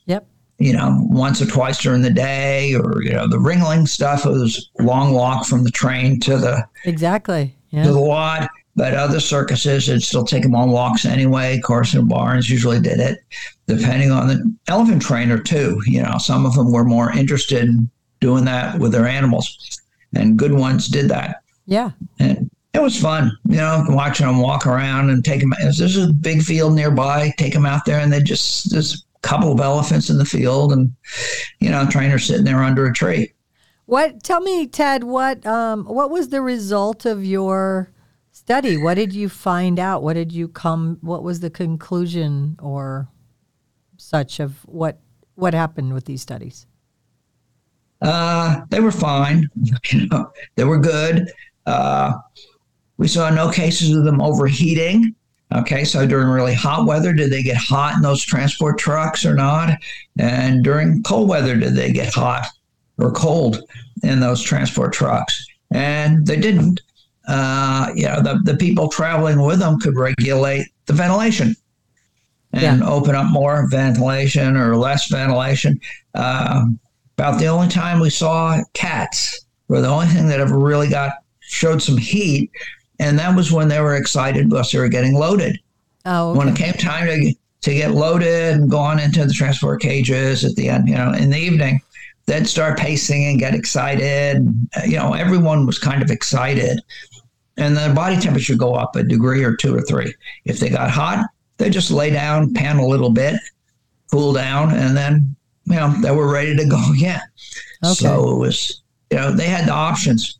[0.58, 4.70] You know, once or twice during the day, or you know, the ringling stuff was
[4.78, 7.84] long walk from the train to the exactly yeah.
[7.84, 8.48] to the lot.
[8.76, 11.60] But other circuses, it'd still take them on walks anyway.
[11.60, 13.20] Carson Barnes usually did it,
[13.66, 15.80] depending on the elephant trainer too.
[15.86, 17.88] You know, some of them were more interested in
[18.20, 19.80] doing that with their animals,
[20.14, 21.42] and good ones did that.
[21.66, 21.92] Yeah.
[22.18, 25.54] And it was fun, you know, watching them walk around and take them.
[25.60, 27.32] There's a big field nearby.
[27.38, 30.94] Take them out there, and they just a couple of elephants in the field, and
[31.58, 33.32] you know, trainer sitting there under a tree.
[33.86, 34.22] What?
[34.22, 35.04] Tell me, Ted.
[35.04, 35.44] What?
[35.46, 37.90] Um, what was the result of your
[38.30, 38.76] study?
[38.76, 40.02] What did you find out?
[40.02, 40.98] What did you come?
[41.00, 43.08] What was the conclusion or
[43.96, 45.00] such of what
[45.34, 46.66] what happened with these studies?
[48.02, 49.48] Uh, they were fine.
[49.90, 51.30] you know, they were good.
[51.66, 52.12] Uh,
[52.98, 55.14] we saw no cases of them overheating.
[55.54, 59.34] Okay, so during really hot weather, did they get hot in those transport trucks or
[59.34, 59.78] not?
[60.18, 62.46] And during cold weather, did they get hot
[62.98, 63.62] or cold
[64.02, 65.46] in those transport trucks?
[65.70, 66.80] And they didn't.
[67.26, 71.56] Uh, you know, the, the people traveling with them could regulate the ventilation
[72.52, 72.88] and yeah.
[72.88, 75.80] open up more ventilation or less ventilation.
[76.14, 76.66] Uh,
[77.16, 81.12] about the only time we saw cats were the only thing that ever really got
[81.40, 82.50] showed some heat,
[82.98, 85.58] and that was when they were excited because they were getting loaded.
[86.06, 86.38] Oh, okay.
[86.38, 90.54] when it came time to to get loaded and gone into the transport cages at
[90.54, 91.80] the end, you know, in the evening,
[92.26, 94.46] they'd start pacing and get excited.
[94.84, 96.78] You know, everyone was kind of excited,
[97.56, 100.14] and their body temperature go up a degree or two or three.
[100.44, 101.26] If they got hot,
[101.56, 103.36] they just lay down, pan a little bit,
[104.10, 107.20] cool down, and then you know they were ready to go again.
[107.82, 107.94] Okay.
[107.94, 110.38] So it was you know they had the options.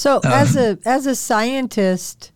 [0.00, 2.32] So uh, as a as a scientist,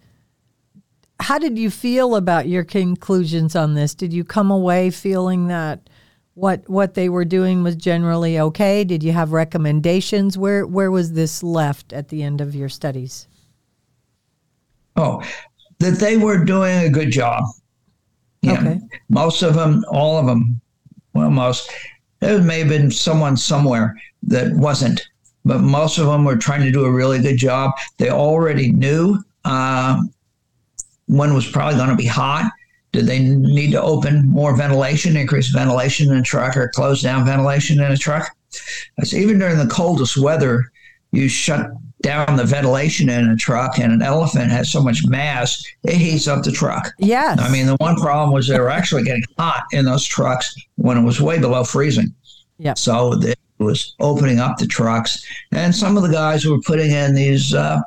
[1.19, 3.95] how did you feel about your conclusions on this?
[3.95, 5.89] Did you come away feeling that
[6.35, 8.85] what what they were doing was generally okay?
[8.85, 10.37] Did you have recommendations?
[10.37, 13.29] Where where was this left at the end of your studies?
[14.97, 15.23] Oh,
[15.79, 17.45] that they were doing a good job.
[18.43, 18.81] Yeah, okay.
[19.09, 20.61] most of them, all of them,
[21.15, 21.73] well, most.
[22.21, 25.01] There may have been someone somewhere that wasn't
[25.45, 27.73] but most of them were trying to do a really good job.
[27.99, 30.03] They already knew uh,
[31.07, 32.51] when was probably going to be hot.
[32.93, 37.27] Did they need to open more ventilation, increase ventilation in a truck, or close down
[37.27, 38.31] ventilation in a truck?
[39.03, 40.71] So even during the coldest weather,
[41.11, 45.65] you shut down the ventilation in a truck, and an elephant has so much mass,
[45.83, 46.93] it heats up the truck.
[46.99, 47.41] Yes.
[47.41, 50.99] I mean, the one problem was they were actually getting hot in those trucks when
[50.99, 52.15] it was way below freezing.
[52.59, 52.75] Yeah.
[52.75, 57.15] So the, was opening up the trucks, and some of the guys were putting in
[57.15, 57.81] these uh,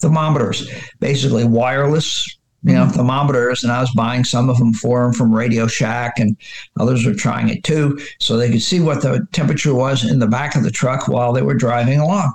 [0.00, 2.92] thermometers, basically wireless, you know, mm-hmm.
[2.92, 3.62] thermometers.
[3.62, 6.36] And I was buying some of them for them from Radio Shack, and
[6.78, 10.26] others were trying it too, so they could see what the temperature was in the
[10.26, 12.32] back of the truck while they were driving along.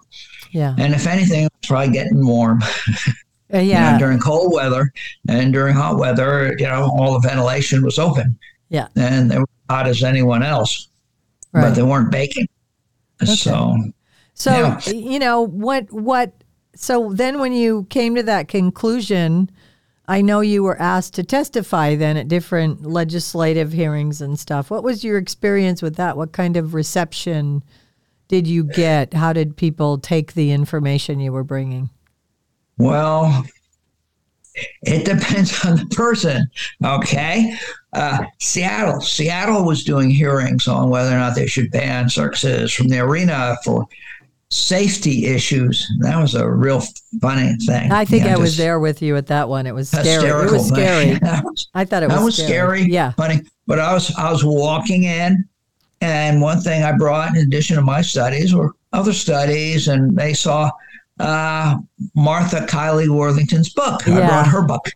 [0.51, 0.75] Yeah.
[0.77, 2.61] And if anything, it was probably getting warm.
[3.51, 3.87] Uh, yeah.
[3.87, 4.93] You know, during cold weather
[5.27, 8.37] and during hot weather, you know, all the ventilation was open.
[8.69, 8.89] Yeah.
[8.95, 10.89] And they were hot as anyone else
[11.51, 11.61] right.
[11.61, 12.47] but they weren't baking.
[13.21, 13.33] Okay.
[13.33, 13.75] So,
[14.33, 14.89] so yeah.
[14.89, 15.91] you know what?
[15.91, 16.33] What?
[16.75, 19.51] So then, when you came to that conclusion,
[20.07, 24.71] I know you were asked to testify then at different legislative hearings and stuff.
[24.71, 26.17] What was your experience with that?
[26.17, 27.63] What kind of reception
[28.27, 29.13] did you get?
[29.13, 31.89] How did people take the information you were bringing?
[32.79, 33.45] Well,
[34.81, 36.49] it depends on the person.
[36.83, 37.55] Okay.
[37.93, 39.01] Uh, Seattle.
[39.01, 43.57] Seattle was doing hearings on whether or not they should ban circuses from the arena
[43.63, 43.87] for
[44.51, 45.87] safety issues.
[45.99, 46.81] That was a real
[47.21, 47.91] funny thing.
[47.91, 49.65] I think you know, I was there with you at that one.
[49.65, 50.27] It was scary.
[50.27, 51.19] It was scary.
[51.43, 52.23] was, I thought it was.
[52.23, 52.81] Was scary.
[52.81, 52.91] scary.
[52.91, 53.11] Yeah.
[53.13, 53.41] Funny.
[53.67, 55.47] But I was I was walking in,
[56.01, 60.33] and one thing I brought in addition to my studies were other studies, and they
[60.33, 60.71] saw
[61.19, 61.77] uh,
[62.15, 64.01] Martha Kiley Worthington's book.
[64.07, 64.19] Yeah.
[64.19, 64.89] I brought her book.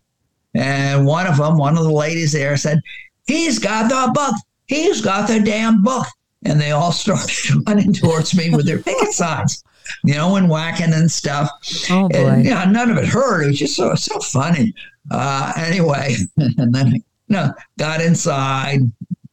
[0.54, 2.80] And one of them, one of the ladies there said,
[3.26, 4.34] He's got the book.
[4.66, 6.06] He's got the damn book.
[6.44, 9.64] and they all started running towards me with their picket signs,
[10.04, 11.50] you know, and whacking and stuff.
[11.90, 12.18] Oh boy!
[12.18, 13.44] And, yeah, none of it hurt.
[13.44, 14.74] It was just so so funny.
[15.10, 18.80] Uh, anyway, and then you know, got inside.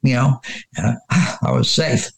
[0.04, 0.42] You know,
[0.78, 2.10] I was safe.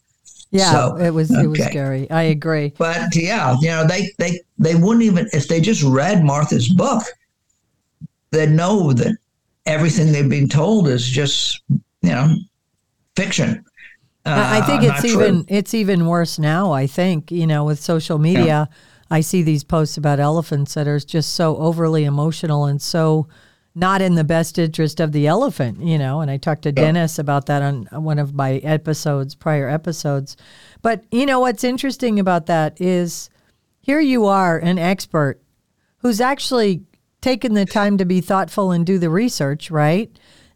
[0.51, 2.09] Yeah, so, it was it was scary.
[2.11, 2.73] I agree.
[2.77, 7.03] But yeah, you know, they they they wouldn't even if they just read Martha's book,
[8.33, 9.15] they'd know that
[9.65, 12.35] everything they've been told is just you know
[13.15, 13.63] fiction.
[14.25, 15.55] Uh, I think it's even true.
[15.55, 16.71] it's even worse now.
[16.71, 18.65] I think you know with social media, yeah.
[19.09, 23.27] I see these posts about elephants that are just so overly emotional and so
[23.75, 25.81] not in the best interest of the elephant.
[25.81, 26.81] You know, and I talked to yeah.
[26.81, 30.37] Dennis about that on one of my episodes, prior episodes.
[30.81, 33.29] But you know what's interesting about that is
[33.81, 35.41] here you are, an expert
[35.97, 36.83] who's actually
[37.23, 40.11] taken the time to be thoughtful and do the research, right?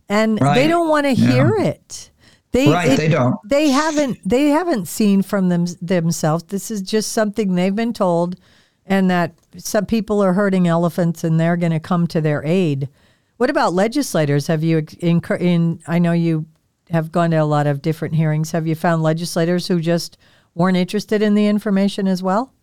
[0.10, 0.53] And right.
[0.53, 1.32] they don't want to yeah.
[1.32, 2.12] hear it.
[2.51, 3.36] They, right, it, they don't.
[3.45, 4.19] They haven't.
[4.23, 6.45] They haven't seen from them themselves.
[6.45, 8.39] This is just something they've been told,
[8.86, 12.89] and that some people are hurting elephants, and they're going to come to their aid.
[13.38, 14.47] What about legislators?
[14.47, 15.80] Have you in, in?
[15.88, 16.45] I know you
[16.89, 18.51] have gone to a lot of different hearings.
[18.51, 20.17] Have you found legislators who just
[20.56, 22.53] weren't interested in the information as well?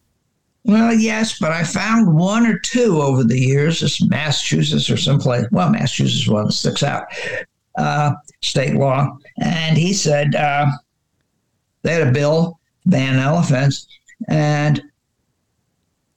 [0.65, 3.81] Well, yes, but I found one or two over the years.
[3.81, 5.47] This Massachusetts or someplace.
[5.51, 7.05] Well, Massachusetts one sticks out.
[7.77, 10.67] Uh, state law, and he said uh,
[11.83, 13.89] they had a bill ban elephants,
[14.29, 14.81] and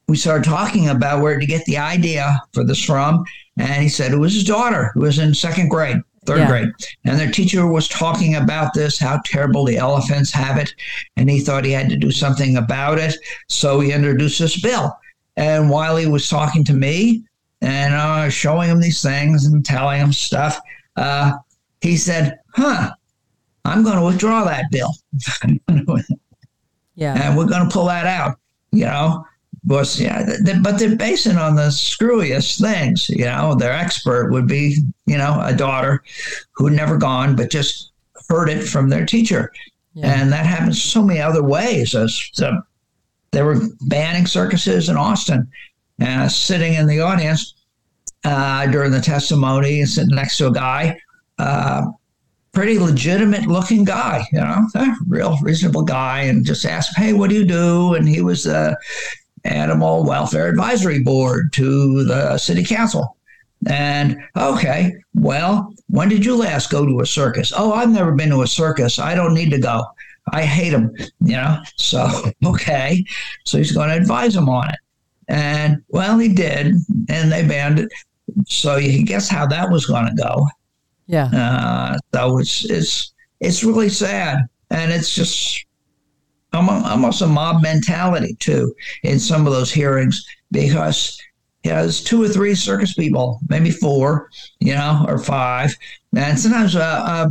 [0.06, 3.24] we started talking about where to get the idea for this from,
[3.58, 6.48] and he said it was his daughter who was in second grade, third yeah.
[6.48, 6.72] grade.
[7.04, 10.72] And their teacher was talking about this, how terrible the elephants have it.
[11.16, 13.16] And he thought he had to do something about it.
[13.48, 14.96] So he introduced this bill.
[15.36, 17.24] And while he was talking to me
[17.60, 20.60] and uh, showing him these things and telling him stuff,
[20.96, 21.32] uh,
[21.80, 22.90] he said, huh,
[23.64, 24.92] I'm going to withdraw that bill.
[26.94, 27.22] yeah.
[27.22, 28.38] And we're going to pull that out,
[28.72, 29.24] you know
[29.64, 33.08] was yeah, they, but they're basing on the screwiest things.
[33.08, 36.02] You know, their expert would be you know a daughter
[36.52, 37.92] who'd never gone, but just
[38.28, 39.52] heard it from their teacher,
[39.94, 40.20] yeah.
[40.20, 41.94] and that happens so many other ways.
[41.94, 42.60] As so
[43.30, 45.48] they were banning circuses in Austin,
[45.98, 47.54] and was sitting in the audience
[48.24, 51.00] uh, during the testimony, and sitting next to a guy.
[51.38, 51.86] Uh,
[52.52, 57.30] pretty legitimate looking guy, you know, a real reasonable guy, and just asked, "Hey, what
[57.30, 58.74] do you do?" And he was, uh,
[59.44, 63.16] Animal Welfare Advisory Board to the city council.
[63.66, 67.52] And okay, well, when did you last go to a circus?
[67.54, 68.98] Oh, I've never been to a circus.
[68.98, 69.84] I don't need to go.
[70.32, 71.58] I hate them, you know?
[71.76, 72.08] So,
[72.44, 73.04] okay.
[73.44, 74.78] So he's going to advise them on it.
[75.28, 76.74] And well, he did.
[77.08, 77.88] And they banned it.
[78.46, 80.46] So you can guess how that was going to go.
[81.06, 81.26] Yeah.
[81.26, 84.40] Uh, so it's, it's, it's really sad.
[84.70, 85.64] And it's just
[86.52, 91.20] almost a mob mentality too in some of those hearings because
[91.64, 94.30] you know, there's two or three circus people, maybe four,
[94.60, 95.76] you know, or five,
[96.16, 96.76] and sometimes.
[96.76, 97.28] Uh, uh,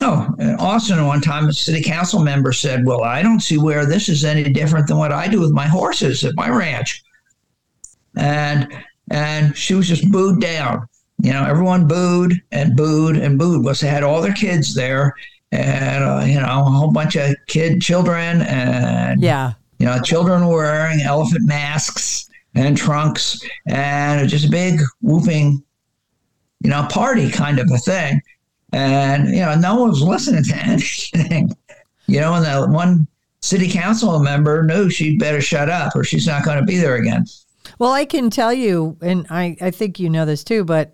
[0.00, 3.84] Oh, in Austin, one time a city council member said, Well, I don't see where
[3.84, 7.02] this is any different than what I do with my horses at my ranch.
[8.16, 8.72] And
[9.10, 10.86] and she was just booed down.
[11.20, 15.14] You know, everyone booed and booed and booed because they had all their kids there
[15.52, 19.54] and uh, you know a whole bunch of kid children and yeah.
[19.78, 25.62] you know children wearing elephant masks and trunks and just a big whooping
[26.60, 28.20] you know party kind of a thing.
[28.72, 31.56] And you know no one was listening to anything.
[32.06, 33.06] You know and the one
[33.40, 36.96] city council member knew she better shut up or she's not going to be there
[36.96, 37.24] again.
[37.78, 40.92] Well i can tell you and i, I think you know this too but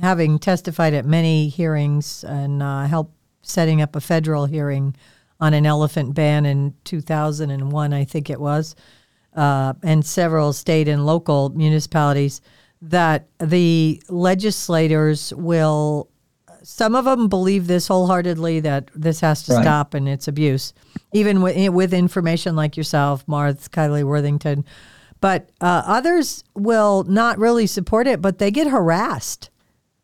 [0.00, 3.15] having testified at many hearings and uh, helped
[3.46, 4.94] setting up a federal hearing
[5.40, 8.74] on an elephant ban in 2001, I think it was,
[9.34, 12.40] uh, and several state and local municipalities,
[12.80, 16.08] that the legislators will,
[16.62, 19.62] some of them believe this wholeheartedly that this has to right.
[19.62, 20.72] stop and it's abuse,
[21.12, 24.64] even with, with information like yourself, Marthe, Kiley Worthington.
[25.20, 29.50] But uh, others will not really support it, but they get harassed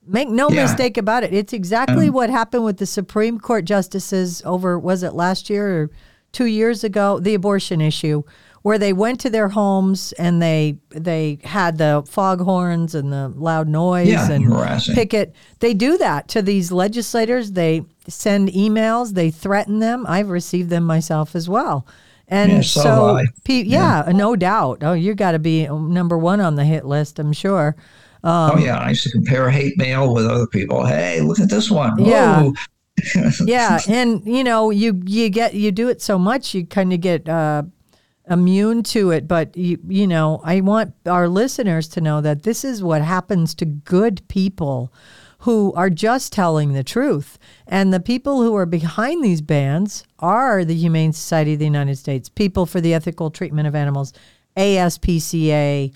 [0.07, 0.63] Make no yeah.
[0.63, 1.33] mistake about it.
[1.33, 5.83] It's exactly um, what happened with the Supreme Court justices over, was it last year
[5.83, 5.91] or
[6.33, 7.21] two years ago?
[7.21, 8.25] The abortion issue,
[8.63, 13.69] where they went to their homes and they they had the foghorns and the loud
[13.69, 14.95] noise yeah, and harassing.
[14.95, 15.35] picket.
[15.61, 17.53] They do that to these legislators.
[17.53, 19.15] They send emails.
[19.15, 20.05] They threaten them.
[20.09, 21.87] I've received them myself as well.
[22.27, 24.79] And yeah, so, so pe- yeah, yeah, no doubt.
[24.83, 27.77] Oh, you got to be number one on the hit list, I'm sure.
[28.25, 30.85] Um, oh yeah, I used to compare hate mail with other people.
[30.85, 32.03] Hey, look at this one.
[32.05, 32.51] Yeah.
[33.45, 37.01] yeah, and you know, you you get you do it so much, you kind of
[37.01, 37.63] get uh,
[38.29, 39.27] immune to it.
[39.27, 43.55] But you you know, I want our listeners to know that this is what happens
[43.57, 44.93] to good people
[45.43, 47.37] who are just telling the truth.
[47.67, 51.97] And the people who are behind these bans are the Humane Society of the United
[51.97, 54.13] States, People for the Ethical Treatment of Animals,
[54.57, 55.93] ASPCA,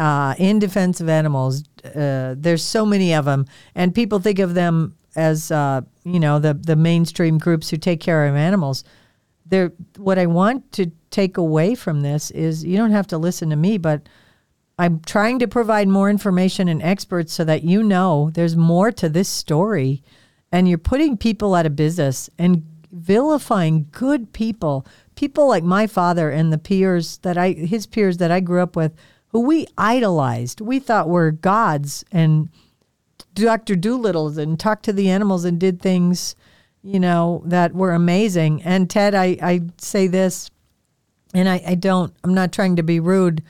[0.00, 1.62] uh, In Defense of Animals.
[1.84, 6.38] Uh, there's so many of them, and people think of them as uh, you know
[6.38, 8.82] the the mainstream groups who take care of animals.
[9.44, 13.50] They're, what I want to take away from this is you don't have to listen
[13.50, 14.08] to me, but
[14.78, 19.08] I'm trying to provide more information and experts so that you know there's more to
[19.08, 20.02] this story
[20.52, 24.86] and you're putting people out of business and vilifying good people,
[25.16, 28.76] people like my father and the peers that I his peers that I grew up
[28.76, 28.94] with
[29.30, 30.60] who we idolized.
[30.60, 32.48] We thought were gods and
[33.34, 33.76] Dr.
[33.76, 36.34] Dolittle's and talked to the animals and did things,
[36.82, 38.62] you know, that were amazing.
[38.62, 40.50] And Ted, I, I say this
[41.34, 43.42] and I, I don't I'm not trying to be rude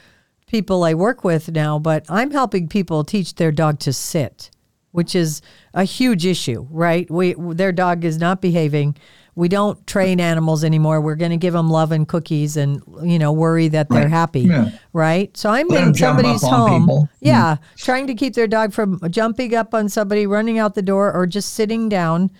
[0.47, 4.51] people I work with now, but I'm helping people teach their dog to sit,
[4.91, 7.11] which is a huge issue, right?
[7.11, 8.97] We their dog is not behaving.
[9.35, 11.01] We don't train animals anymore.
[11.01, 14.43] We're going to give them love and cookies and you know worry that they're happy,
[14.43, 14.70] Yeah.
[14.93, 15.35] right?
[15.37, 17.03] So I'm Let in somebody's home, people.
[17.05, 17.09] Mm.
[17.20, 21.12] yeah, trying to keep their dog from jumping up on somebody, running out the door,
[21.12, 22.31] or just sitting down.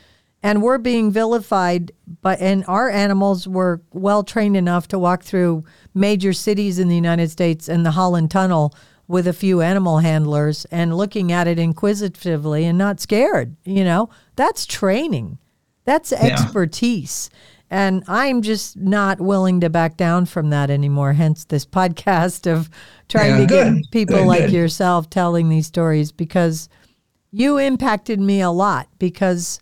[0.43, 5.65] And we're being vilified, but and our animals were well trained enough to walk through
[5.95, 8.75] major cities in the United States and the Holland Tunnel
[9.07, 13.55] with a few animal handlers and looking at it inquisitively and not scared.
[13.65, 15.37] You know, that's training,
[15.91, 17.31] that's expertise.
[17.73, 21.13] And I'm just not willing to back down from that anymore.
[21.13, 22.69] Hence, this podcast of
[23.09, 23.75] trying Yeah, to good.
[23.83, 24.53] get people Good, like good.
[24.53, 26.69] yourself telling these stories because
[27.33, 29.61] you impacted me a lot because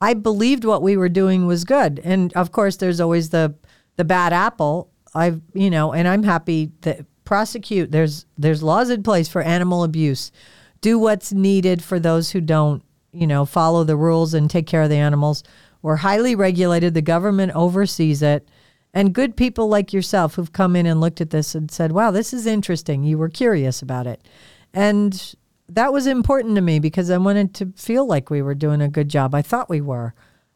[0.00, 2.00] I believed what we were doing was good.
[2.02, 3.54] And of course, there's always the
[3.96, 4.90] the bad apple.
[5.14, 7.90] I've you know, and I'm happy that prosecute.
[7.90, 10.32] There's there's laws in place for animal abuse.
[10.80, 14.80] Do what's needed for those who don't you know follow the rules and take care
[14.82, 15.42] of the animals.
[15.82, 16.94] We're highly regulated.
[16.94, 18.48] The government oversees it.
[18.92, 22.10] And good people like yourself who've come in and looked at this and said, wow,
[22.10, 23.04] this is interesting.
[23.04, 24.26] You were curious about it.
[24.74, 25.34] And
[25.68, 28.88] that was important to me because I wanted to feel like we were doing a
[28.88, 29.34] good job.
[29.34, 30.14] I thought we were,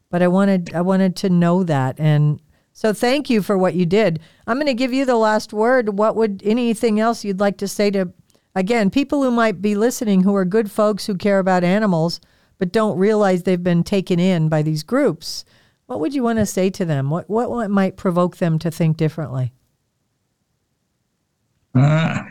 [0.09, 1.99] but I wanted I wanted to know that.
[1.99, 2.41] And
[2.73, 4.19] so thank you for what you did.
[4.45, 5.97] I'm going to give you the last word.
[5.97, 8.11] What would anything else you'd like to say to
[8.53, 12.19] again, people who might be listening who are good folks who care about animals
[12.57, 15.45] but don't realize they've been taken in by these groups?
[15.87, 17.09] What would you want to say to them?
[17.09, 19.53] What what, what might provoke them to think differently?
[21.75, 22.21] Uh,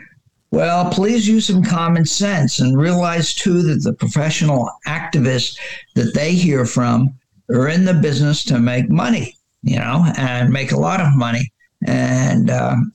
[0.51, 5.57] well, please use some common sense and realize too that the professional activists
[5.95, 7.13] that they hear from
[7.49, 11.51] are in the business to make money, you know, and make a lot of money.
[11.85, 12.93] And um,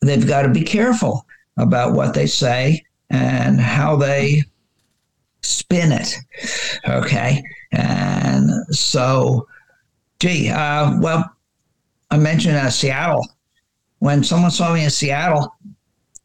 [0.00, 1.24] they've got to be careful
[1.56, 4.42] about what they say and how they
[5.48, 6.14] spin it.
[6.88, 7.42] Okay.
[7.72, 9.46] And so,
[10.20, 11.24] gee, uh, well,
[12.10, 13.26] I mentioned uh, Seattle.
[14.00, 15.54] When someone saw me in Seattle,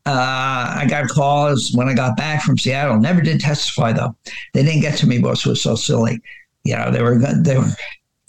[0.05, 2.99] uh, I got a call when I got back from Seattle.
[2.99, 4.15] Never did testify though.
[4.53, 6.21] They didn't get to me because it was so silly.
[6.63, 7.69] You know, they were they were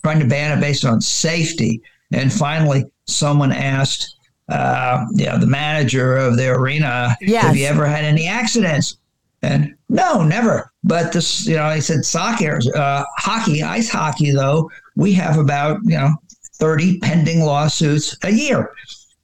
[0.03, 1.83] trying to ban it based on safety.
[2.13, 4.17] And finally, someone asked,
[4.49, 7.45] uh, you know, the manager of the arena, Yes.
[7.45, 8.97] "Have you ever had any accidents?"
[9.43, 10.73] And no, never.
[10.85, 15.81] But this, you know, I said soccer, uh, hockey, ice hockey, though we have about
[15.85, 16.11] you know
[16.55, 18.71] thirty pending lawsuits a year.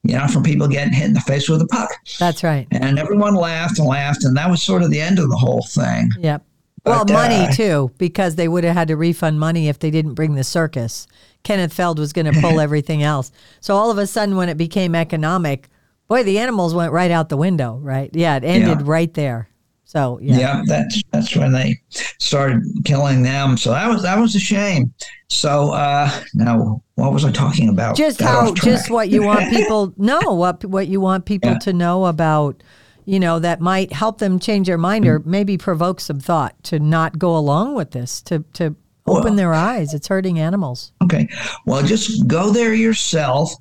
[0.03, 1.91] You know, from people getting hit in the face with a puck.
[2.19, 2.67] That's right.
[2.71, 5.63] And everyone laughed and laughed, and that was sort of the end of the whole
[5.63, 6.11] thing.
[6.19, 6.43] Yep.
[6.87, 10.15] Well, money uh, too, because they would have had to refund money if they didn't
[10.15, 11.07] bring the circus.
[11.43, 13.31] Kenneth Feld was going to pull everything else.
[13.61, 15.69] So all of a sudden, when it became economic,
[16.09, 18.09] boy, the animals went right out the window, right?
[18.15, 18.85] Yeah, it ended Yeah.
[18.87, 19.51] right there.
[19.91, 20.63] So yeah, Yeah.
[20.67, 21.81] that's that's when they
[22.21, 23.57] started killing them.
[23.57, 24.95] So that was that was a shame.
[25.31, 27.97] So uh, now, what was I talking about?
[27.97, 31.59] just Got how, just what you want people know, what what you want people Yeah.
[31.59, 32.63] to know about,
[33.05, 36.79] you know, that might help them change their mind or maybe provoke some thought to
[36.79, 38.77] not go along with this, to to
[39.09, 39.93] open Well- their eyes.
[39.93, 40.93] It's hurting animals.
[41.03, 41.29] Okay.
[41.67, 43.53] Well, just go there yourself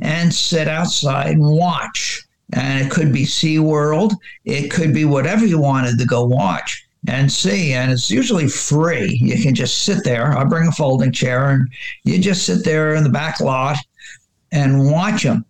[0.00, 2.22] and sit outside and watch.
[2.52, 4.14] And it could be SeaWorld.
[4.44, 7.72] It could be whatever you wanted to go watch and see.
[7.72, 9.18] And it's usually free.
[9.22, 10.36] You can just sit there.
[10.36, 11.68] I'll bring a folding chair and
[12.04, 13.78] you just sit there in the back lot
[14.52, 15.44] and watch them.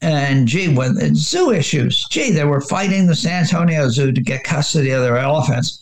[0.00, 4.42] And gee, the zoo issues, gee, they were fighting the San Antonio Zoo to get
[4.42, 5.80] custody of their elephants.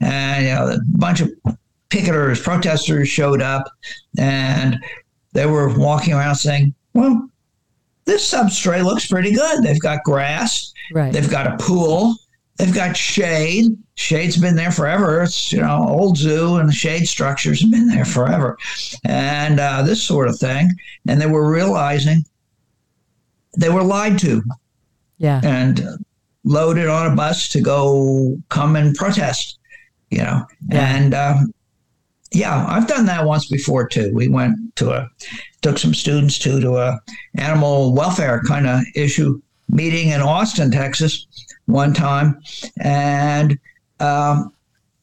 [0.00, 1.30] And, you know, a bunch of
[1.90, 3.70] picketers, protesters showed up,
[4.16, 4.78] and
[5.32, 7.28] they were walking around saying, "Well,
[8.10, 9.62] this substrate looks pretty good.
[9.62, 11.12] They've got grass, Right.
[11.12, 12.16] they've got a pool,
[12.56, 13.76] they've got shade.
[13.94, 15.22] Shade's been there forever.
[15.22, 18.56] It's you know old zoo, and the shade structures have been there forever,
[19.04, 20.70] and uh, this sort of thing.
[21.06, 22.24] And they were realizing
[23.56, 24.42] they were lied to
[25.18, 25.40] Yeah.
[25.44, 25.82] and
[26.44, 29.58] loaded on a bus to go come and protest.
[30.10, 30.96] You know, Yeah.
[30.96, 31.54] and um,
[32.32, 34.10] yeah, I've done that once before too.
[34.14, 35.08] We went to a
[35.62, 37.00] took some students to to a
[37.36, 41.26] animal welfare kind of issue meeting in Austin, Texas,
[41.66, 42.40] one time,
[42.80, 43.52] and
[44.00, 44.52] um,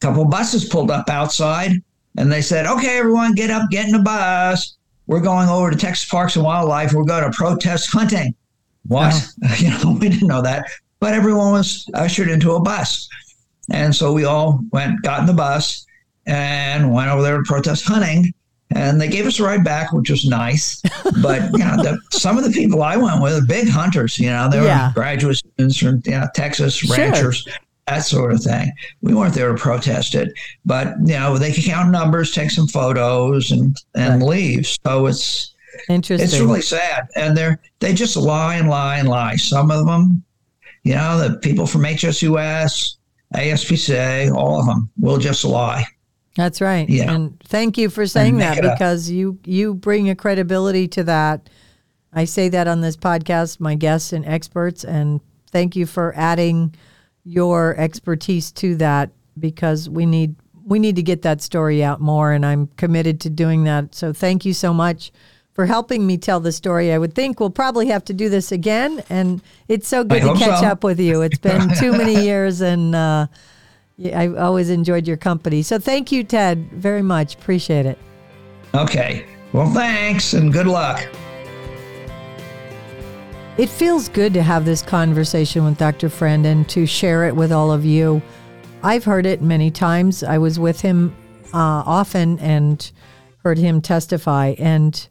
[0.00, 1.72] couple buses pulled up outside,
[2.16, 4.76] and they said, "Okay, everyone, get up, get in the bus.
[5.06, 6.92] We're going over to Texas Parks and Wildlife.
[6.92, 8.34] We're going to protest hunting."
[8.86, 9.14] What?
[9.58, 10.66] You know, we didn't know that,
[11.00, 13.08] but everyone was ushered into a bus,
[13.70, 15.86] and so we all went, got in the bus,
[16.26, 18.32] and went over there to protest hunting.
[18.70, 20.82] And they gave us a ride back, which was nice.
[21.22, 24.18] But you know, the, some of the people I went with are big hunters.
[24.18, 24.92] You know, they were Yeah.
[24.94, 26.96] graduate students from you know, Texas, Sure.
[26.96, 27.46] ranchers,
[27.86, 28.70] that sort of thing.
[29.00, 30.28] We weren't there to protest it,
[30.66, 34.66] but you know, they could count numbers, take some photos, and and leave.
[34.84, 35.54] So it's
[35.88, 36.24] Interesting.
[36.24, 39.36] it's really sad, and they're they just lie and lie and lie.
[39.36, 40.22] Some of them,
[40.82, 42.96] you know, the people from HSUS,
[43.34, 45.84] ASPCA, all of them will just lie.
[46.38, 46.88] That's right.
[47.10, 51.50] And thank you for saying that because you you bring a credibility to that.
[52.12, 55.20] I say that on this podcast, my guests and experts, and
[55.50, 56.76] thank you for adding
[57.24, 59.10] your expertise to that
[59.40, 63.30] because we need we need to get that story out more, and I'm committed to
[63.30, 63.92] doing that.
[63.96, 65.10] So thank you so much
[65.54, 66.92] for helping me tell the story.
[66.92, 70.34] I would think we'll probably have to do this again, and it's so good I
[70.34, 70.66] to catch so.
[70.66, 71.22] up with you.
[71.22, 73.26] It's been too many years, and uh,
[73.98, 75.60] yeah, I've always enjoyed your company.
[75.62, 77.34] So thank you, Ted, very much.
[77.34, 77.98] Appreciate it.
[78.72, 79.26] Okay.
[79.52, 81.04] Well, thanks and good luck.
[83.58, 86.08] It feels good to have this conversation with Dr.
[86.08, 88.22] Friend and to share it with all of you.
[88.84, 90.22] I've heard it many times.
[90.22, 91.12] I was with him
[91.52, 92.88] uh, often and
[93.42, 95.08] heard him testify, and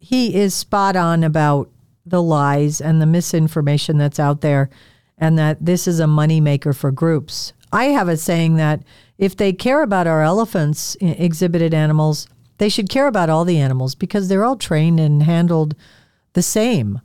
[0.00, 1.70] he is spot on about
[2.04, 4.68] the lies and the misinformation that's out there,
[5.16, 7.52] and that this is a moneymaker for groups.
[7.72, 8.82] I have a saying that
[9.18, 13.94] if they care about our elephants, exhibited animals, they should care about all the animals
[13.94, 15.74] because they're all trained and handled
[16.34, 17.00] the same.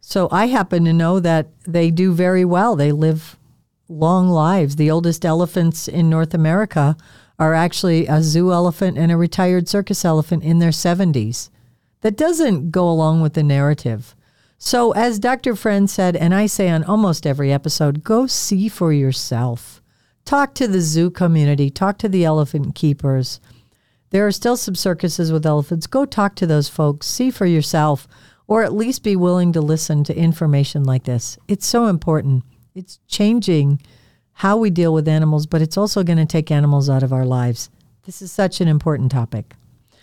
[0.00, 2.76] So I happen to know that they do very well.
[2.76, 3.36] They live
[3.88, 4.76] long lives.
[4.76, 6.96] The oldest elephants in North America
[7.38, 11.50] are actually a zoo elephant and a retired circus elephant in their 70s.
[12.00, 14.14] That doesn't go along with the narrative.
[14.58, 15.54] So, as Dr.
[15.54, 19.82] Friend said, and I say on almost every episode, go see for yourself.
[20.26, 23.40] Talk to the zoo community, talk to the elephant keepers.
[24.10, 25.86] There are still some circuses with elephants.
[25.86, 28.08] Go talk to those folks, see for yourself,
[28.48, 31.38] or at least be willing to listen to information like this.
[31.46, 32.42] It's so important.
[32.74, 33.80] It's changing
[34.32, 37.24] how we deal with animals, but it's also going to take animals out of our
[37.24, 37.70] lives.
[38.04, 39.54] This is such an important topic.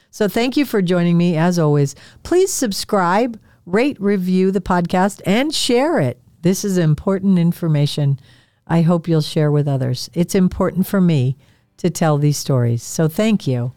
[0.09, 1.95] So thank you for joining me as always.
[2.23, 6.21] Please subscribe, rate, review the podcast, and share it.
[6.43, 8.21] This is important information.
[8.67, 10.09] I hope you'll share with others.
[10.13, 11.35] It's important for me
[11.77, 12.83] to tell these stories.
[12.83, 13.73] So thank you.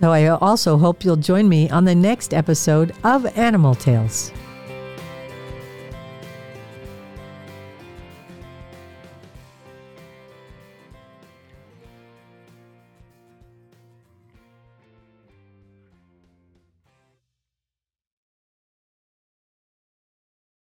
[0.00, 4.32] So I also hope you'll join me on the next episode of Animal Tales.